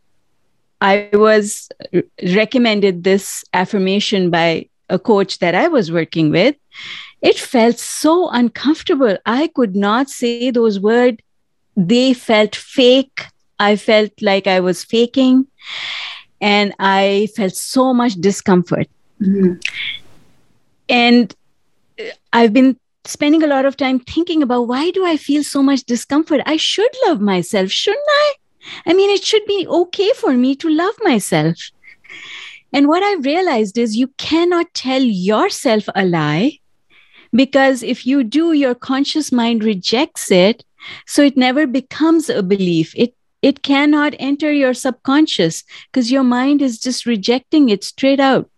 I 0.79 1.09
was 1.13 1.69
recommended 2.23 3.03
this 3.03 3.43
affirmation 3.53 4.29
by 4.29 4.69
a 4.89 4.99
coach 4.99 5.39
that 5.39 5.55
I 5.55 5.67
was 5.67 5.91
working 5.91 6.31
with. 6.31 6.55
It 7.21 7.37
felt 7.37 7.79
so 7.79 8.29
uncomfortable. 8.29 9.17
I 9.25 9.47
could 9.47 9.75
not 9.75 10.09
say 10.09 10.51
those 10.51 10.79
words. 10.79 11.17
They 11.75 12.13
felt 12.13 12.55
fake. 12.55 13.25
I 13.59 13.75
felt 13.75 14.11
like 14.21 14.47
I 14.47 14.59
was 14.59 14.83
faking. 14.83 15.47
And 16.39 16.73
I 16.79 17.29
felt 17.35 17.55
so 17.55 17.93
much 17.93 18.13
discomfort. 18.15 18.87
Mm-hmm. 19.21 19.53
And 20.89 21.35
I've 22.31 22.53
been 22.53 22.77
spending 23.05 23.41
a 23.41 23.47
lot 23.47 23.65
of 23.65 23.77
time 23.77 23.99
thinking 23.99 24.43
about 24.43 24.67
why 24.67 24.91
do 24.91 25.05
I 25.05 25.17
feel 25.17 25.43
so 25.43 25.63
much 25.63 25.83
discomfort? 25.83 26.41
I 26.45 26.57
should 26.57 26.91
love 27.07 27.21
myself, 27.21 27.71
shouldn't 27.71 28.05
I? 28.07 28.33
I 28.85 28.93
mean, 28.93 29.09
it 29.09 29.23
should 29.23 29.45
be 29.45 29.65
okay 29.67 30.11
for 30.13 30.33
me 30.33 30.55
to 30.57 30.69
love 30.69 30.93
myself. 31.01 31.57
And 32.73 32.87
what 32.87 33.01
I 33.01 33.15
realized 33.15 33.77
is 33.77 33.95
you 33.95 34.09
cannot 34.17 34.73
tell 34.73 35.01
yourself 35.01 35.87
a 35.95 36.05
lie 36.05 36.59
because 37.33 37.81
if 37.81 38.05
you 38.05 38.23
do, 38.23 38.51
your 38.53 38.75
conscious 38.75 39.31
mind 39.31 39.63
rejects 39.63 40.31
it. 40.31 40.63
So 41.05 41.21
it 41.23 41.37
never 41.37 41.65
becomes 41.65 42.29
a 42.29 42.43
belief. 42.43 42.93
It 42.95 43.13
it 43.47 43.63
cannot 43.63 44.13
enter 44.19 44.51
your 44.51 44.73
subconscious 44.73 45.63
because 45.87 46.11
your 46.11 46.23
mind 46.23 46.61
is 46.61 46.77
just 46.77 47.05
rejecting 47.05 47.69
it 47.69 47.81
straight 47.81 48.19
out. 48.19 48.49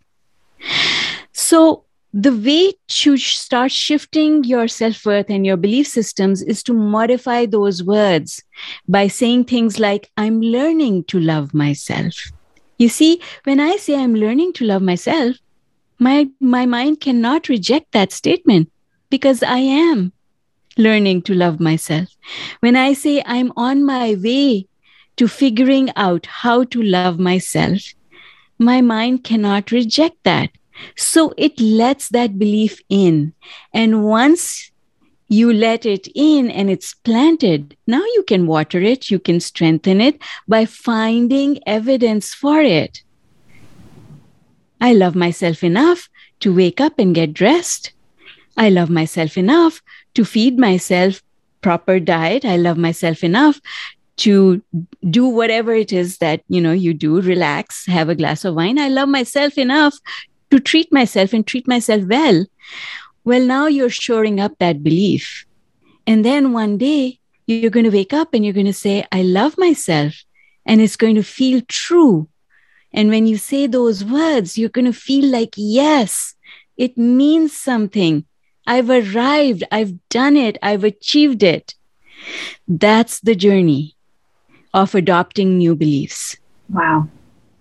So 1.32 1.84
the 2.12 2.36
way 2.36 2.74
to 3.02 3.16
start 3.18 3.72
shifting 3.72 4.44
your 4.44 4.68
self 4.68 5.06
worth 5.06 5.30
and 5.30 5.46
your 5.46 5.58
belief 5.58 5.86
systems 5.86 6.42
is 6.42 6.64
to 6.64 6.74
modify 6.74 7.46
those 7.46 7.84
words 7.84 8.42
by 8.88 9.08
saying 9.08 9.44
things 9.44 9.80
like, 9.80 10.10
I'm 10.18 10.42
learning 10.42 11.04
to 11.12 11.20
love 11.20 11.54
myself. 11.54 12.16
You 12.80 12.90
see, 12.90 13.22
when 13.44 13.60
I 13.60 13.76
say 13.76 13.96
I'm 13.96 14.16
learning 14.16 14.54
to 14.54 14.66
love 14.66 14.82
myself, 14.82 15.36
my, 16.00 16.30
my 16.40 16.66
mind 16.66 17.00
cannot 17.00 17.48
reject 17.48 17.92
that 17.92 18.12
statement 18.12 18.72
because 19.12 19.44
I 19.44 19.60
am 19.60 20.14
learning 20.78 21.22
to 21.24 21.36
love 21.36 21.60
myself. 21.60 22.08
When 22.62 22.76
I 22.76 22.94
say 22.94 23.22
I'm 23.26 23.54
on 23.56 23.86
my 23.86 24.16
way 24.16 24.69
to 25.20 25.28
figuring 25.28 25.92
out 25.98 26.26
how 26.26 26.64
to 26.64 26.82
love 26.82 27.20
myself, 27.20 27.94
my 28.58 28.80
mind 28.80 29.22
cannot 29.22 29.70
reject 29.70 30.16
that 30.24 30.50
so 30.96 31.34
it 31.36 31.60
lets 31.60 32.08
that 32.08 32.40
belief 32.40 32.80
in. 32.88 33.34
And 33.74 34.06
once 34.06 34.72
you 35.28 35.52
let 35.52 35.86
it 35.86 36.08
in 36.16 36.50
and 36.50 36.70
it's 36.70 36.94
planted, 36.94 37.76
now 37.86 38.00
you 38.16 38.24
can 38.26 38.48
water 38.48 38.82
it, 38.82 39.12
you 39.12 39.20
can 39.20 39.42
strengthen 39.42 40.00
it 40.00 40.22
by 40.48 40.64
finding 40.66 41.60
evidence 41.68 42.34
for 42.34 42.62
it. 42.62 43.04
I 44.80 44.94
love 44.94 45.16
myself 45.16 45.66
enough 45.66 46.08
to 46.40 46.56
wake 46.56 46.80
up 46.80 46.98
and 46.98 47.14
get 47.14 47.34
dressed. 47.34 47.92
I 48.56 48.70
love 48.70 48.90
myself 48.90 49.38
enough 49.38 49.82
to 50.14 50.24
feed 50.24 50.58
myself 50.58 51.22
proper 51.60 52.00
diet. 52.00 52.46
I 52.46 52.56
love 52.56 52.78
myself 52.78 53.22
enough 53.22 53.60
to 54.20 54.62
do 55.10 55.28
whatever 55.28 55.74
it 55.74 55.94
is 55.94 56.18
that 56.18 56.42
you 56.50 56.62
know 56.62 56.72
you 56.74 56.94
do 56.94 57.22
relax 57.22 57.86
have 57.86 58.10
a 58.10 58.16
glass 58.16 58.44
of 58.44 58.56
wine 58.56 58.78
i 58.78 58.88
love 58.90 59.08
myself 59.08 59.58
enough 59.58 59.98
to 60.52 60.60
treat 60.60 60.92
myself 60.92 61.34
and 61.34 61.46
treat 61.46 61.68
myself 61.68 62.04
well. 62.06 62.46
Well, 63.24 63.46
now 63.46 63.68
you're 63.68 63.90
shoring 63.90 64.40
up 64.40 64.58
that 64.60 64.84
belief. 64.84 65.46
And 66.08 66.26
then 66.26 66.54
one 66.54 66.78
day 66.78 67.20
you're 67.46 67.70
going 67.70 67.86
to 67.86 67.92
wake 67.92 68.14
up 68.14 68.34
and 68.34 68.44
you're 68.44 68.54
going 68.54 68.66
to 68.66 68.74
say, 68.74 69.06
I 69.12 69.22
love 69.22 69.58
myself. 69.58 70.24
And 70.66 70.82
it's 70.82 70.96
going 70.96 71.16
to 71.16 71.24
feel 71.24 71.62
true. 71.68 72.28
And 72.92 73.10
when 73.10 73.28
you 73.28 73.38
say 73.38 73.68
those 73.68 74.04
words, 74.04 74.58
you're 74.58 74.70
going 74.70 74.86
to 74.86 74.94
feel 74.94 75.26
like, 75.26 75.54
yes, 75.56 76.36
it 76.78 76.98
means 76.98 77.56
something. 77.56 78.26
I've 78.66 78.90
arrived. 78.90 79.64
I've 79.72 79.94
done 80.10 80.36
it. 80.36 80.58
I've 80.62 80.84
achieved 80.84 81.44
it. 81.44 81.76
That's 82.68 83.20
the 83.20 83.36
journey 83.36 83.96
of 84.74 84.96
adopting 84.96 85.58
new 85.58 85.76
beliefs. 85.76 86.38
Wow. 86.70 87.08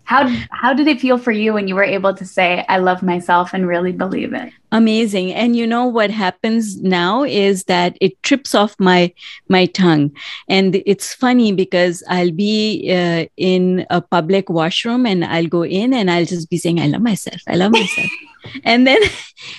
How 0.08 0.26
how 0.52 0.72
did 0.72 0.86
it 0.86 1.02
feel 1.02 1.18
for 1.18 1.32
you 1.32 1.52
when 1.52 1.68
you 1.68 1.74
were 1.74 1.84
able 1.84 2.14
to 2.14 2.24
say 2.24 2.64
I 2.66 2.78
love 2.78 3.02
myself 3.02 3.52
and 3.52 3.68
really 3.68 3.92
believe 3.92 4.32
it? 4.32 4.50
Amazing. 4.72 5.34
And 5.34 5.54
you 5.54 5.66
know 5.66 5.84
what 5.84 6.10
happens 6.10 6.80
now 6.80 7.24
is 7.24 7.64
that 7.64 7.98
it 8.00 8.22
trips 8.22 8.54
off 8.54 8.74
my 8.78 9.12
my 9.50 9.66
tongue. 9.66 10.10
And 10.48 10.82
it's 10.86 11.12
funny 11.12 11.52
because 11.52 12.02
I'll 12.08 12.30
be 12.30 12.90
uh, 12.90 13.26
in 13.36 13.86
a 13.90 14.00
public 14.00 14.48
washroom 14.48 15.04
and 15.04 15.26
I'll 15.26 15.46
go 15.46 15.62
in 15.62 15.92
and 15.92 16.10
I'll 16.10 16.24
just 16.24 16.48
be 16.48 16.56
saying 16.56 16.80
I 16.80 16.86
love 16.86 17.02
myself. 17.02 17.42
I 17.46 17.56
love 17.56 17.72
myself. 17.72 18.08
and 18.64 18.86
then 18.86 19.02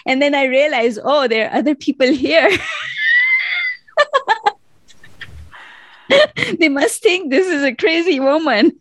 and 0.07 0.19
then 0.19 0.33
I 0.33 0.45
realize, 0.45 0.97
oh, 1.03 1.27
there 1.27 1.47
are 1.47 1.57
other 1.57 1.75
people 1.75 2.07
here. 2.07 2.49
they 6.59 6.69
must 6.69 7.01
think 7.01 7.29
this 7.29 7.47
is 7.47 7.63
a 7.63 7.75
crazy 7.75 8.19
woman 8.19 8.79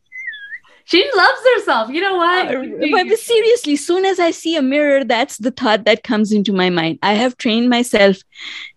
she 0.89 1.07
loves 1.15 1.41
herself. 1.55 1.91
You 1.91 2.01
know 2.01 2.17
what? 2.17 2.55
Uh, 2.55 2.65
but 2.91 3.19
seriously, 3.19 3.77
soon 3.77 4.07
as 4.07 4.19
I 4.19 4.31
see 4.31 4.57
a 4.57 4.63
mirror, 4.63 5.05
that's 5.05 5.37
the 5.37 5.51
thought 5.51 5.85
that 5.85 6.03
comes 6.03 6.33
into 6.33 6.55
my 6.55 6.71
mind. 6.71 6.99
I 7.03 7.13
have 7.13 7.37
trained 7.37 7.69
myself. 7.69 8.17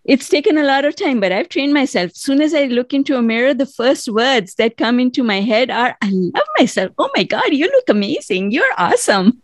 It's 0.04 0.28
taken 0.28 0.58
a 0.58 0.64
lot 0.64 0.84
of 0.84 0.98
time, 0.98 1.22
but 1.22 1.32
I've 1.32 1.48
trained 1.48 1.74
myself. 1.74 2.12
Soon 2.14 2.42
as 2.42 2.54
I 2.54 2.66
look 2.66 2.94
into 2.94 3.16
a 3.16 3.22
mirror, 3.22 3.54
the 3.54 3.66
first 3.66 4.10
words 4.10 4.56
that 4.56 4.76
come 4.76 5.00
into 5.00 5.24
my 5.24 5.40
head 5.40 5.72
are, 5.72 5.96
I 6.02 6.10
love 6.12 6.48
myself. 6.60 6.92
Oh 6.98 7.10
my 7.16 7.24
God, 7.24 7.54
you 7.54 7.68
look 7.68 7.88
amazing. 7.88 8.52
You're 8.52 8.74
awesome. 8.78 9.41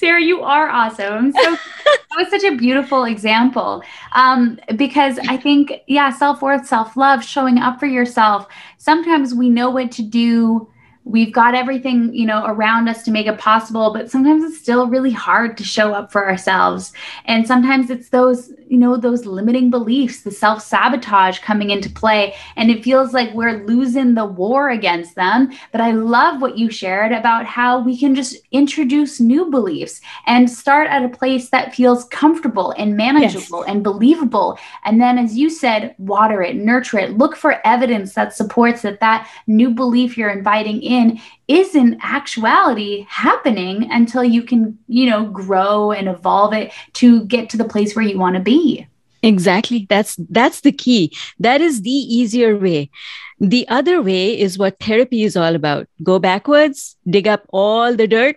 Zehra, 0.00 0.24
you 0.24 0.42
are 0.42 0.68
awesome. 0.68 1.32
So 1.32 1.42
that 1.84 2.16
was 2.16 2.30
such 2.30 2.44
a 2.44 2.56
beautiful 2.56 3.04
example 3.04 3.82
um, 4.12 4.58
because 4.76 5.18
I 5.28 5.36
think, 5.36 5.72
yeah, 5.86 6.10
self 6.10 6.42
worth, 6.42 6.66
self 6.66 6.96
love, 6.96 7.24
showing 7.24 7.58
up 7.58 7.78
for 7.78 7.86
yourself. 7.86 8.46
Sometimes 8.78 9.34
we 9.34 9.48
know 9.48 9.70
what 9.70 9.92
to 9.92 10.02
do 10.02 10.68
we've 11.10 11.32
got 11.32 11.54
everything 11.54 12.12
you 12.14 12.26
know 12.26 12.44
around 12.46 12.88
us 12.88 13.02
to 13.02 13.10
make 13.10 13.26
it 13.26 13.38
possible 13.38 13.92
but 13.92 14.10
sometimes 14.10 14.44
it's 14.44 14.60
still 14.60 14.88
really 14.88 15.10
hard 15.10 15.56
to 15.56 15.64
show 15.64 15.92
up 15.92 16.12
for 16.12 16.28
ourselves. 16.28 16.92
And 17.24 17.46
sometimes 17.46 17.90
it's 17.90 18.10
those 18.10 18.52
you 18.68 18.78
know 18.78 18.96
those 18.96 19.26
limiting 19.26 19.68
beliefs 19.70 20.22
the 20.22 20.30
self-sabotage 20.30 21.40
coming 21.40 21.70
into 21.70 21.90
play. 21.90 22.34
And 22.56 22.70
it 22.70 22.84
feels 22.84 23.12
like 23.12 23.32
we're 23.34 23.64
losing 23.64 24.14
the 24.14 24.26
war 24.26 24.70
against 24.70 25.14
them. 25.14 25.52
But 25.72 25.80
i 25.80 25.90
love 25.92 26.40
what 26.40 26.58
you 26.58 26.70
shared 26.70 27.12
about 27.12 27.46
how 27.46 27.80
we 27.80 27.96
can 27.98 28.14
just 28.14 28.36
introduce 28.52 29.20
new 29.20 29.50
beliefs 29.50 30.00
and 30.26 30.50
start 30.50 30.88
at 30.88 31.04
a 31.04 31.08
place 31.08 31.50
that 31.50 31.74
feels 31.74 32.04
comfortable 32.06 32.72
and 32.72 32.96
manageable 32.96 33.60
yes. 33.60 33.68
and 33.68 33.84
believable. 33.84 34.58
And 34.84 35.00
then 35.00 35.18
as 35.18 35.36
you 35.36 35.50
said 35.50 35.94
water 35.98 36.42
it 36.42 36.56
nurture 36.56 36.98
it 36.98 37.18
look 37.18 37.36
for 37.36 37.60
evidence 37.66 38.14
that 38.14 38.34
supports 38.34 38.82
that 38.82 39.00
that 39.00 39.28
new 39.46 39.70
belief 39.70 40.16
you're 40.16 40.30
inviting 40.30 40.82
in 40.82 40.99
is 41.48 41.74
in 41.74 41.98
actuality 42.02 43.06
happening 43.08 43.90
until 43.90 44.24
you 44.24 44.42
can, 44.42 44.78
you 44.88 45.08
know, 45.08 45.24
grow 45.26 45.92
and 45.92 46.08
evolve 46.08 46.52
it 46.52 46.72
to 46.94 47.24
get 47.24 47.50
to 47.50 47.56
the 47.56 47.64
place 47.64 47.94
where 47.94 48.04
you 48.04 48.18
want 48.18 48.36
to 48.36 48.42
be. 48.42 48.86
Exactly. 49.22 49.86
That's 49.88 50.16
that's 50.30 50.62
the 50.62 50.72
key. 50.72 51.12
That 51.38 51.60
is 51.60 51.82
the 51.82 51.90
easier 51.90 52.56
way. 52.56 52.90
The 53.38 53.68
other 53.68 54.02
way 54.02 54.38
is 54.38 54.58
what 54.58 54.78
therapy 54.80 55.24
is 55.24 55.36
all 55.36 55.54
about. 55.54 55.88
Go 56.02 56.18
backwards, 56.18 56.96
dig 57.08 57.28
up 57.28 57.44
all 57.50 57.94
the 57.94 58.06
dirt, 58.06 58.36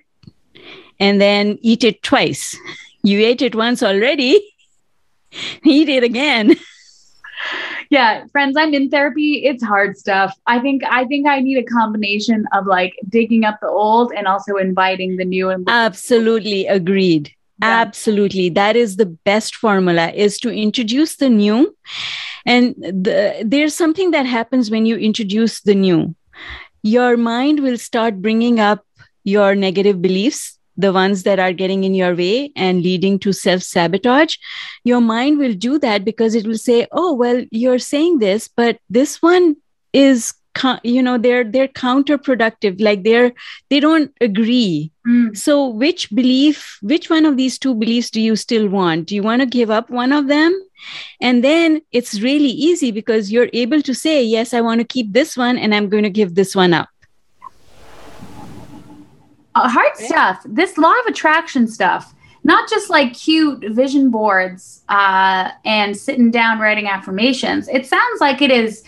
and 1.00 1.22
then 1.22 1.58
eat 1.62 1.84
it 1.84 2.04
twice. 2.04 2.58
You 3.04 3.20
ate 3.20 3.42
it 3.42 3.56
once 3.56 3.84
already. 3.84 4.42
eat 5.64 5.90
it 5.90 6.04
again. 6.04 6.56
yeah, 7.94 8.26
friends, 8.32 8.58
I'm 8.58 8.74
in 8.74 8.90
therapy. 8.90 9.46
It's 9.46 9.64
hard 9.64 9.96
stuff. 9.98 10.36
I 10.48 10.60
think 10.60 10.82
I 10.84 11.06
think 11.06 11.28
I 11.28 11.40
need 11.40 11.60
a 11.60 11.64
combination 11.64 12.46
of 12.52 12.66
like 12.66 12.94
digging 13.08 13.46
up 13.46 13.60
the 13.62 13.70
old 13.70 14.12
and 14.18 14.28
also 14.28 14.56
inviting 14.56 15.18
the 15.18 15.26
new 15.26 15.50
and 15.50 15.64
Absolutely 15.70 16.66
agreed. 16.66 17.32
Yeah. 17.62 17.82
Absolutely. 17.82 18.50
That 18.50 18.76
is 18.76 18.96
the 18.96 19.06
best 19.06 19.56
formula 19.56 20.10
is 20.10 20.40
to 20.40 20.50
introduce 20.50 21.18
the 21.18 21.30
new 21.30 21.78
and 22.48 22.74
the, 22.78 23.44
there's 23.46 23.76
something 23.76 24.10
that 24.10 24.26
happens 24.26 24.72
when 24.72 24.88
you 24.88 24.98
introduce 24.98 25.62
the 25.62 25.76
new. 25.76 26.16
Your 26.82 27.16
mind 27.16 27.60
will 27.60 27.78
start 27.78 28.24
bringing 28.24 28.60
up 28.60 28.84
your 29.24 29.54
negative 29.54 30.02
beliefs 30.02 30.58
the 30.78 30.94
ones 30.94 31.24
that 31.24 31.40
are 31.40 31.54
getting 31.54 31.84
in 31.84 31.94
your 31.94 32.16
way 32.16 32.52
and 32.56 32.82
leading 32.82 33.20
to 33.20 33.34
self 33.34 33.64
sabotage, 33.64 34.38
your 34.84 35.02
mind 35.02 35.38
will 35.38 35.54
do 35.54 35.80
that 35.80 36.06
because 36.06 36.36
it 36.36 36.46
will 36.48 36.58
say, 36.58 36.88
"Oh, 36.92 37.14
well, 37.14 37.44
you're 37.52 37.80
saying 37.80 38.20
this, 38.20 38.48
but 38.48 38.80
this 38.90 39.22
one 39.22 39.56
is 39.94 40.34
you 40.84 41.02
know 41.02 41.18
they're 41.18 41.44
they're 41.44 41.68
counterproductive 41.68 42.80
like 42.80 43.04
they're 43.04 43.34
they 43.70 43.80
don't 43.80 44.12
agree. 44.22 44.92
Mm. 45.08 45.36
so 45.36 45.68
which 45.68 46.10
belief 46.12 46.78
which 46.82 47.10
one 47.10 47.26
of 47.26 47.36
these 47.36 47.58
two 47.60 47.76
beliefs 47.76 48.10
do 48.10 48.22
you 48.22 48.36
still 48.36 48.68
want? 48.68 49.08
Do 49.08 49.16
you 49.16 49.24
want 49.24 49.42
to 49.42 49.46
give 49.46 49.70
up 49.70 49.90
one 49.90 50.12
of 50.12 50.28
them? 50.28 50.58
And 51.22 51.44
then 51.44 51.82
it's 51.92 52.22
really 52.22 52.50
easy 52.50 52.92
because 52.92 53.32
you're 53.32 53.50
able 53.54 53.82
to 53.82 53.94
say 53.94 54.24
yes 54.24 54.54
i 54.54 54.62
want 54.62 54.80
to 54.80 54.86
keep 54.86 55.14
this 55.14 55.36
one 55.36 55.58
and 55.58 55.74
i'm 55.74 55.90
going 55.90 56.04
to 56.04 56.10
give 56.10 56.36
this 56.36 56.56
one 56.56 56.74
up 56.74 56.90
uh, 59.56 59.70
hard 59.70 59.96
stuff. 59.96 60.42
This 60.46 60.78
law 60.78 60.94
of 61.02 61.06
attraction 61.08 61.68
stuff, 61.68 62.14
not 62.44 62.70
just 62.70 62.90
like 62.90 63.14
cute 63.14 63.64
vision 63.70 64.10
boards 64.10 64.84
uh, 64.90 65.52
and 65.66 65.96
sitting 65.96 66.32
down 66.32 66.60
writing 66.60 66.88
affirmations. 66.88 67.68
It 67.68 67.86
sounds 67.86 68.22
like 68.22 68.42
it 68.42 68.52
is 68.52 68.84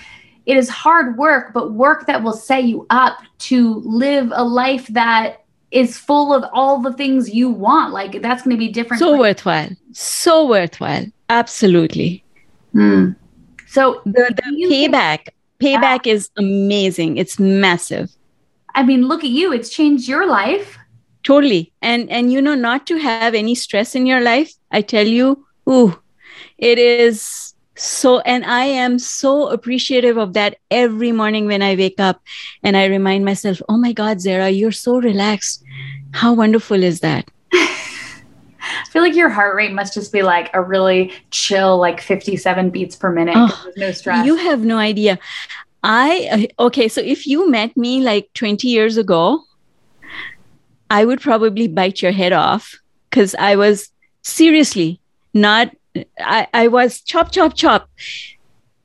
it 0.46 0.58
is 0.58 0.70
hard 0.70 1.18
work, 1.18 1.54
but 1.54 1.74
work 1.74 2.06
that 2.06 2.22
will 2.22 2.34
set 2.34 2.66
you 2.66 2.86
up 2.90 3.18
to 3.40 3.76
live 3.86 4.32
a 4.34 4.44
life 4.44 4.88
that 4.88 5.44
is 5.72 5.98
full 5.98 6.34
of 6.34 6.46
all 6.54 6.80
the 6.80 6.94
things 6.94 7.34
you 7.34 7.50
want. 7.50 7.94
Like 7.94 8.22
that's 8.22 8.44
going 8.44 8.56
to 8.56 8.60
be 8.60 8.70
different. 8.70 9.00
So 9.00 9.18
worthwhile. 9.18 9.70
So 9.92 10.48
worthwhile. 10.48 11.06
Absolutely. 11.30 12.24
Hmm. 12.74 13.12
So 13.68 14.02
the, 14.06 14.34
the 14.36 14.68
payback, 14.72 15.30
payback 15.60 16.06
is 16.08 16.30
amazing. 16.38 17.18
It's 17.18 17.40
massive. 17.40 18.12
I 18.76 18.84
mean, 18.84 19.08
look 19.08 19.24
at 19.24 19.30
you. 19.30 19.54
It's 19.54 19.70
changed 19.70 20.08
your 20.08 20.28
life. 20.28 20.78
Totally. 21.24 21.72
And 21.82 22.10
and 22.12 22.32
you 22.32 22.42
know, 22.42 22.54
not 22.54 22.86
to 22.88 22.98
have 22.98 23.34
any 23.34 23.56
stress 23.56 23.96
in 23.96 24.06
your 24.06 24.22
life, 24.22 24.54
I 24.72 24.82
tell 24.82 25.08
you, 25.08 25.46
ooh, 25.68 26.00
it 26.58 26.78
is 26.78 27.54
so 27.76 28.20
and 28.20 28.46
I 28.46 28.66
am 28.66 29.00
so 29.00 29.48
appreciative 29.48 30.18
of 30.18 30.34
that 30.34 30.58
every 30.70 31.12
morning 31.12 31.46
when 31.48 31.62
I 31.62 31.76
wake 31.76 32.00
up 32.00 32.22
and 32.64 32.78
I 32.78 32.86
remind 32.86 33.26
myself, 33.26 33.62
oh 33.68 33.78
my 33.78 33.92
God, 33.92 34.18
Zehra, 34.18 34.56
you're 34.56 34.72
so 34.72 34.98
relaxed. 35.00 35.64
How 36.12 36.34
wonderful 36.34 36.84
is 36.84 37.00
that? 37.00 37.30
I 37.54 38.86
feel 38.90 39.02
like 39.02 39.16
your 39.16 39.30
heart 39.30 39.56
rate 39.56 39.74
must 39.74 39.94
just 39.94 40.12
be 40.12 40.22
like 40.22 40.50
a 40.54 40.62
really 40.62 41.14
chill, 41.32 41.78
like 41.78 42.02
57 42.02 42.70
beats 42.70 42.96
per 42.96 43.12
minute. 43.12 43.36
Oh, 43.38 43.72
no 43.78 43.92
stress. 43.92 44.26
You 44.26 44.36
have 44.36 44.64
no 44.64 44.78
idea. 44.78 45.20
I, 45.88 46.48
uh, 46.60 46.64
okay, 46.64 46.88
so 46.88 47.00
if 47.00 47.28
you 47.28 47.48
met 47.48 47.78
me 47.78 48.02
like 48.02 48.34
20 48.34 48.68
years 48.68 48.98
ago, 48.98 49.44
I 50.90 51.06
would 51.06 51.22
probably 51.22 51.68
bite 51.68 52.02
your 52.02 52.12
head 52.12 52.34
off 52.34 52.74
because 53.08 53.36
I 53.36 53.56
was 53.56 53.92
seriously 54.24 55.00
not, 55.36 55.70
I, 56.20 56.48
I 56.56 56.70
was 56.70 57.02
chop, 57.02 57.32
chop, 57.32 57.54
chop. 57.54 57.88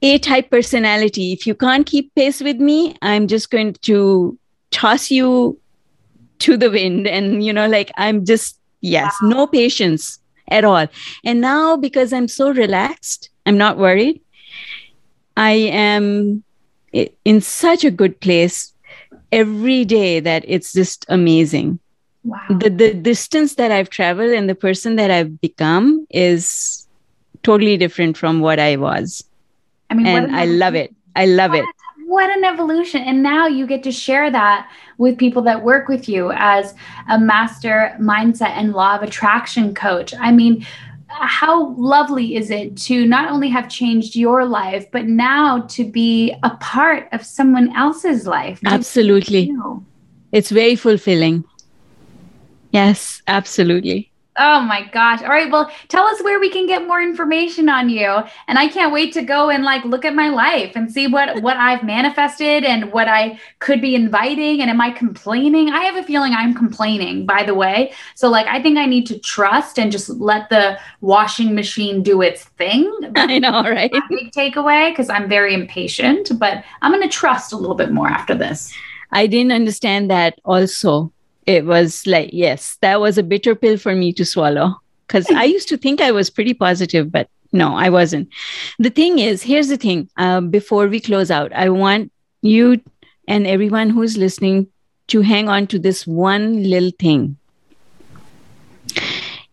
A 0.03 0.19
type 0.19 0.51
personality. 0.51 1.33
If 1.33 1.47
you 1.47 1.55
can't 1.55 1.87
keep 1.87 2.15
pace 2.15 2.43
with 2.43 2.59
me, 2.59 2.97
I'm 3.01 3.29
just 3.29 3.51
going 3.51 3.75
to 3.83 4.39
toss 4.71 5.11
you 5.11 5.59
to 6.41 6.57
the 6.59 6.71
wind. 6.71 7.07
And, 7.07 7.43
you 7.43 7.53
know, 7.53 7.67
like 7.67 7.91
I'm 7.97 8.27
just, 8.27 8.59
yes, 8.83 9.15
wow. 9.23 9.29
no 9.29 9.47
patience 9.47 10.19
at 10.49 10.65
all. 10.65 10.87
And 11.25 11.41
now 11.41 11.79
because 11.79 12.13
I'm 12.13 12.29
so 12.29 12.51
relaxed, 12.51 13.31
I'm 13.47 13.57
not 13.57 13.79
worried. 13.79 14.21
I 15.37 15.53
am 15.53 16.45
in 16.93 17.41
such 17.41 17.85
a 17.85 17.91
good 17.91 18.21
place 18.21 18.73
every 19.33 19.85
day 19.85 20.21
that 20.21 20.45
it's 20.47 20.73
just 20.73 21.07
amazing. 21.09 21.79
Wow. 22.25 22.41
The 22.51 22.69
the 22.69 22.95
distance 22.95 23.55
that 23.55 23.71
I've 23.71 23.89
traveled 23.89 24.33
and 24.33 24.49
the 24.49 24.55
person 24.55 24.97
that 24.97 25.11
I've 25.11 25.41
become 25.41 26.07
is 26.11 26.87
totally 27.43 27.77
different 27.77 28.17
from 28.17 28.41
what 28.41 28.59
I 28.59 28.77
was. 28.77 29.25
I 29.89 29.95
mean, 29.95 30.07
and 30.07 30.37
I 30.37 30.45
love 30.45 30.75
it. 30.75 30.95
I 31.17 31.27
love 31.27 31.53
what, 31.53 31.61
it. 31.61 31.67
What 32.07 32.31
an 32.37 32.45
evolution. 32.45 33.03
And 33.03 33.23
now 33.23 33.47
you 33.47 33.67
get 33.67 33.83
to 33.85 33.93
share 33.93 34.31
that 34.31 34.71
with 34.99 35.17
people 35.17 35.43
that 35.43 35.65
work 35.65 35.89
with 35.89 36.09
you 36.09 36.33
as 36.35 36.75
a 37.09 37.19
master 37.19 37.97
mindset 37.99 38.51
and 38.51 38.73
law 38.73 38.97
of 38.97 39.03
attraction 39.03 39.75
coach. 39.75 40.13
I 40.19 40.31
mean, 40.31 40.67
how 41.11 41.75
lovely 41.75 42.37
is 42.37 42.51
it 42.51 42.77
to 42.77 43.07
not 43.07 43.31
only 43.31 43.49
have 43.49 43.69
changed 43.69 44.15
your 44.17 44.45
life, 44.45 44.91
but 44.91 45.07
now 45.07 45.61
to 45.63 45.85
be 45.91 46.35
a 46.43 46.51
part 46.57 47.09
of 47.13 47.25
someone 47.25 47.75
else's 47.77 48.27
life? 48.27 48.61
Absolutely. 48.65 49.53
It's 50.33 50.51
very 50.51 50.77
fulfilling. 50.77 51.45
Yes, 52.71 53.21
absolutely. 53.27 54.10
Oh 54.43 54.63
my 54.63 54.85
gosh. 54.85 55.23
All 55.23 55.29
right. 55.29 55.51
Well, 55.51 55.71
tell 55.89 56.07
us 56.07 56.23
where 56.23 56.41
we 56.41 56.49
can 56.49 56.67
get 56.67 56.87
more 56.87 57.03
information 57.03 57.69
on 57.69 57.91
you. 57.91 58.09
And 58.49 58.59
I 58.59 58.69
can't 58.69 58.91
wait 58.91 59.13
to 59.13 59.23
go 59.23 59.51
and 59.51 59.65
like 59.65 59.85
look 59.85 60.07
at 60.07 60.15
my 60.15 60.31
life 60.31 60.73
and 60.77 60.91
see 60.91 61.07
what 61.07 61.43
what 61.43 61.59
I've 61.59 61.85
manifested 61.85 62.65
and 62.65 62.91
what 62.91 63.07
I 63.07 63.39
could 63.59 63.83
be 63.83 63.95
inviting 63.95 64.63
and 64.63 64.71
am 64.71 64.81
I 64.81 64.93
complaining? 64.93 65.69
I 65.69 65.83
have 65.85 65.97
a 65.97 66.03
feeling 66.03 66.33
I'm 66.33 66.55
complaining, 66.55 67.27
by 67.27 67.43
the 67.43 67.53
way. 67.53 67.93
So 68.15 68.31
like 68.31 68.47
I 68.47 68.63
think 68.63 68.79
I 68.79 68.87
need 68.87 69.07
to 69.09 69.19
trust 69.19 69.79
and 69.79 69.93
just 69.93 70.09
let 70.09 70.49
the 70.49 70.79
washing 71.03 71.55
machine 71.55 72.03
do 72.03 72.23
its 72.23 72.45
thing. 72.45 72.91
I 73.17 73.39
know, 73.39 73.63
right? 73.63 73.93
Big 74.09 74.33
takeaway 74.33 74.91
because 74.91 75.11
I'm 75.11 75.29
very 75.29 75.53
impatient, 75.53 76.39
but 76.39 76.65
I'm 76.81 76.93
going 76.93 77.03
to 77.03 77.15
trust 77.15 77.53
a 77.53 77.59
little 77.59 77.77
bit 77.77 77.93
more 77.93 78.09
after 78.09 78.35
this. 78.35 78.73
I 79.13 79.27
didn't 79.27 79.53
understand 79.53 80.11
that 80.11 80.41
also 80.47 81.13
it 81.47 81.65
was 81.65 82.07
like, 82.07 82.31
yes, 82.33 82.77
that 82.81 83.01
was 83.01 83.19
a 83.19 83.23
bitter 83.23 83.55
pill 83.55 83.77
for 83.77 83.95
me 83.95 84.13
to 84.15 84.25
swallow 84.25 84.81
because 85.07 85.29
I 85.31 85.45
used 85.45 85.69
to 85.69 85.77
think 85.77 86.01
I 86.01 86.13
was 86.13 86.31
pretty 86.31 86.55
positive, 86.55 87.11
but 87.11 87.29
no, 87.53 87.77
I 87.77 87.89
wasn't. 87.89 88.29
The 88.79 88.91
thing 88.91 89.19
is, 89.19 89.43
here's 89.43 89.69
the 89.69 89.77
thing 89.77 90.09
uh, 90.17 90.41
before 90.41 90.87
we 90.87 91.01
close 91.01 91.31
out, 91.31 91.53
I 91.53 91.69
want 91.69 92.13
you 92.43 92.81
and 93.27 93.47
everyone 93.47 93.91
who's 93.91 94.17
listening 94.17 94.69
to 95.09 95.21
hang 95.23 95.49
on 95.49 95.67
to 95.69 95.79
this 95.79 96.07
one 96.07 96.63
little 96.63 96.93
thing. 96.99 97.37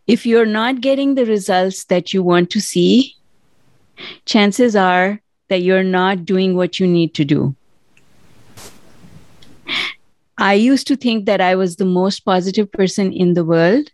If 0.05 0.25
you're 0.25 0.45
not 0.45 0.81
getting 0.81 1.15
the 1.15 1.25
results 1.25 1.85
that 1.85 2.13
you 2.13 2.21
want 2.21 2.49
to 2.51 2.61
see, 2.61 3.15
chances 4.25 4.75
are 4.75 5.19
that 5.49 5.61
you're 5.63 5.83
not 5.83 6.25
doing 6.25 6.55
what 6.55 6.79
you 6.79 6.87
need 6.87 7.13
to 7.15 7.25
do. 7.25 7.55
I 10.37 10.53
used 10.53 10.87
to 10.87 10.95
think 10.95 11.25
that 11.25 11.41
I 11.41 11.55
was 11.55 11.75
the 11.75 11.85
most 11.85 12.19
positive 12.21 12.71
person 12.71 13.11
in 13.11 13.33
the 13.33 13.43
world 13.43 13.89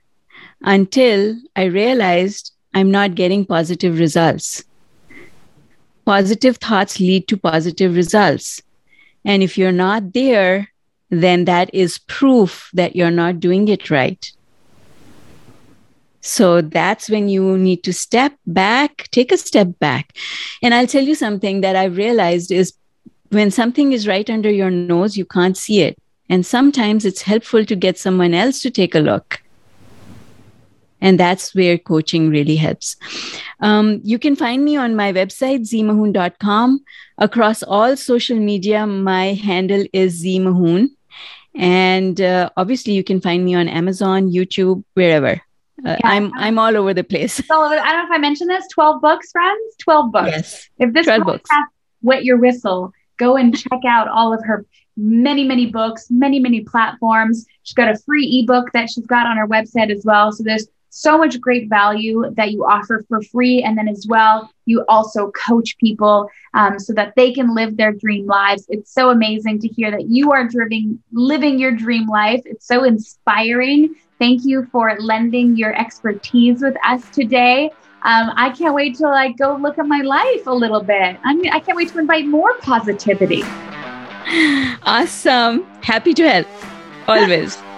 until 0.61 1.37
I 1.55 1.65
realized 1.65 2.51
I'm 2.73 2.91
not 2.91 3.15
getting 3.15 3.45
positive 3.45 3.97
results. 3.97 4.63
Positive 6.05 6.57
thoughts 6.57 6.99
lead 6.99 7.27
to 7.29 7.37
positive 7.37 7.95
results. 7.95 8.61
And 9.23 9.41
if 9.41 9.57
you're 9.57 9.71
not 9.71 10.13
there, 10.13 10.69
then 11.09 11.45
that 11.45 11.73
is 11.73 11.99
proof 11.99 12.69
that 12.73 12.95
you're 12.95 13.11
not 13.11 13.39
doing 13.39 13.67
it 13.69 13.89
right. 13.89 14.31
So 16.19 16.61
that's 16.61 17.09
when 17.09 17.29
you 17.29 17.57
need 17.57 17.83
to 17.83 17.93
step 17.93 18.33
back, 18.45 19.09
take 19.11 19.31
a 19.31 19.37
step 19.37 19.79
back. 19.79 20.13
And 20.61 20.73
I'll 20.73 20.87
tell 20.87 21.03
you 21.03 21.15
something 21.15 21.61
that 21.61 21.75
I've 21.75 21.97
realized 21.97 22.51
is 22.51 22.73
when 23.29 23.51
something 23.51 23.91
is 23.91 24.07
right 24.07 24.29
under 24.29 24.49
your 24.49 24.69
nose, 24.69 25.17
you 25.17 25.25
can't 25.25 25.57
see 25.57 25.81
it. 25.81 25.97
And 26.29 26.45
sometimes 26.45 27.05
it's 27.05 27.21
helpful 27.21 27.65
to 27.65 27.75
get 27.75 27.97
someone 27.97 28.33
else 28.33 28.61
to 28.61 28.71
take 28.71 28.95
a 28.95 28.99
look. 28.99 29.41
And 31.01 31.19
that's 31.19 31.53
where 31.53 31.77
coaching 31.77 32.29
really 32.29 32.55
helps. 32.55 32.95
Um, 33.59 33.99
you 34.03 34.17
can 34.17 34.37
find 34.37 34.63
me 34.63 34.77
on 34.77 34.95
my 34.95 35.11
website, 35.11 35.61
zmahoon.com. 35.61 36.83
Across 37.17 37.63
all 37.63 37.97
social 37.97 38.39
media, 38.39 38.87
my 38.87 39.33
handle 39.33 39.85
is 39.91 40.23
zmahoon. 40.23 40.91
And 41.55 42.19
uh, 42.21 42.49
obviously, 42.55 42.93
you 42.93 43.03
can 43.03 43.19
find 43.21 43.43
me 43.43 43.53
on 43.53 43.67
Amazon, 43.67 44.31
YouTube, 44.31 44.83
wherever. 44.93 45.41
Uh, 45.85 45.97
yeah. 45.99 46.09
I'm 46.09 46.31
I'm 46.35 46.57
all 46.57 46.77
over 46.77 46.93
the 46.93 47.03
place. 47.03 47.41
All 47.49 47.65
over, 47.65 47.75
I 47.75 47.91
don't 47.91 47.97
know 47.97 48.05
if 48.05 48.11
I 48.11 48.17
mentioned 48.17 48.49
this. 48.49 48.65
Twelve 48.73 49.01
books, 49.01 49.31
friends. 49.31 49.75
Twelve 49.79 50.11
books. 50.11 50.31
Yes. 50.31 50.69
If 50.79 50.93
this 50.93 51.05
12 51.05 51.23
books. 51.23 51.49
wet 52.01 52.23
your 52.23 52.37
whistle, 52.37 52.93
go 53.23 53.37
and 53.37 53.57
check 53.57 53.81
out 53.87 54.07
all 54.07 54.33
of 54.33 54.43
her 54.43 54.65
many, 54.95 55.43
many 55.43 55.67
books, 55.67 56.07
many, 56.09 56.39
many 56.39 56.61
platforms. 56.61 57.45
She's 57.63 57.73
got 57.73 57.89
a 57.89 57.97
free 58.05 58.25
ebook 58.39 58.71
that 58.73 58.89
she's 58.89 59.05
got 59.05 59.25
on 59.25 59.37
her 59.37 59.47
website 59.47 59.91
as 59.91 60.03
well. 60.05 60.31
So 60.31 60.43
there's 60.43 60.67
so 60.89 61.17
much 61.17 61.41
great 61.41 61.67
value 61.69 62.31
that 62.35 62.51
you 62.51 62.63
offer 62.65 63.03
for 63.07 63.19
free. 63.23 63.63
And 63.63 63.75
then 63.75 63.87
as 63.87 64.05
well, 64.07 64.51
you 64.65 64.85
also 64.87 65.31
coach 65.31 65.75
people 65.79 66.29
um, 66.53 66.77
so 66.77 66.93
that 66.93 67.13
they 67.15 67.33
can 67.33 67.55
live 67.55 67.77
their 67.77 67.93
dream 67.93 68.27
lives. 68.27 68.65
It's 68.69 68.93
so 68.93 69.09
amazing 69.09 69.59
to 69.61 69.67
hear 69.67 69.89
that 69.89 70.05
you 70.07 70.31
are 70.31 70.47
driving, 70.47 71.01
living 71.11 71.57
your 71.57 71.71
dream 71.71 72.07
life. 72.07 72.41
It's 72.45 72.67
so 72.67 72.83
inspiring. 72.83 73.95
Thank 74.19 74.45
you 74.45 74.67
for 74.71 74.95
lending 74.99 75.57
your 75.57 75.73
expertise 75.75 76.61
with 76.61 76.77
us 76.85 77.09
today. 77.09 77.71
Um, 78.05 78.31
I 78.35 78.49
can't 78.49 78.75
wait 78.75 78.95
to 78.97 79.03
like 79.03 79.37
go 79.37 79.55
look 79.55 79.79
at 79.79 79.87
my 79.87 80.01
life 80.01 80.45
a 80.45 80.53
little 80.53 80.83
bit. 80.83 81.17
I 81.23 81.33
mean, 81.33 81.51
I 81.51 81.59
can't 81.59 81.77
wait 81.77 81.89
to 81.89 81.99
invite 81.99 82.25
more 82.25 82.57
positivity. 82.59 83.43
Awesome. 84.85 85.63
Happy 85.81 86.13
to 86.13 86.23
help. 86.29 86.47
Always. 87.07 87.57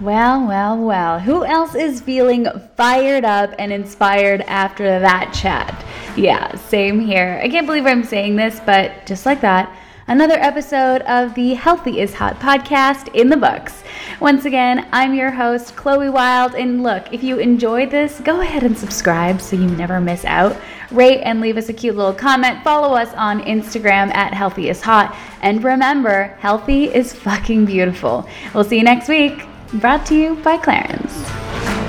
Well, 0.00 0.46
well, 0.46 0.78
well. 0.78 1.18
Who 1.18 1.44
else 1.44 1.74
is 1.74 2.00
feeling 2.00 2.46
fired 2.76 3.24
up 3.24 3.50
and 3.58 3.72
inspired 3.72 4.42
after 4.42 4.84
that 5.00 5.34
chat? 5.34 5.84
Yeah, 6.16 6.54
same 6.54 7.00
here. 7.00 7.40
I 7.42 7.48
can't 7.48 7.66
believe 7.66 7.84
I'm 7.84 8.04
saying 8.04 8.36
this, 8.36 8.60
but 8.64 9.06
just 9.06 9.26
like 9.26 9.40
that, 9.40 9.76
another 10.08 10.38
episode 10.40 11.02
of 11.02 11.34
the 11.34 11.54
Healthy 11.54 12.00
is 12.00 12.14
Hot 12.14 12.40
podcast 12.40 13.14
in 13.14 13.28
the 13.28 13.36
books. 13.36 13.84
Once 14.20 14.46
again, 14.46 14.88
I'm 14.90 15.14
your 15.14 15.30
host, 15.30 15.76
Chloe 15.76 16.08
Wilde. 16.08 16.54
And 16.54 16.82
look, 16.82 17.12
if 17.12 17.22
you 17.22 17.38
enjoyed 17.38 17.90
this, 17.90 18.18
go 18.20 18.40
ahead 18.40 18.62
and 18.62 18.76
subscribe 18.76 19.40
so 19.40 19.56
you 19.56 19.66
never 19.66 20.00
miss 20.00 20.24
out. 20.24 20.56
Rate 20.90 21.20
and 21.20 21.40
leave 21.40 21.58
us 21.58 21.68
a 21.68 21.74
cute 21.74 21.94
little 21.94 22.14
comment. 22.14 22.64
Follow 22.64 22.96
us 22.96 23.12
on 23.14 23.42
Instagram 23.42 24.12
at 24.14 24.32
Healthy 24.32 24.70
is 24.70 24.80
Hot. 24.82 25.14
And 25.42 25.62
remember, 25.62 26.36
healthy 26.40 26.84
is 26.84 27.12
fucking 27.12 27.66
beautiful. 27.66 28.26
We'll 28.54 28.64
see 28.64 28.78
you 28.78 28.84
next 28.84 29.08
week. 29.08 29.46
Brought 29.74 30.06
to 30.06 30.14
you 30.14 30.36
by 30.36 30.56
Clarins. 30.56 31.87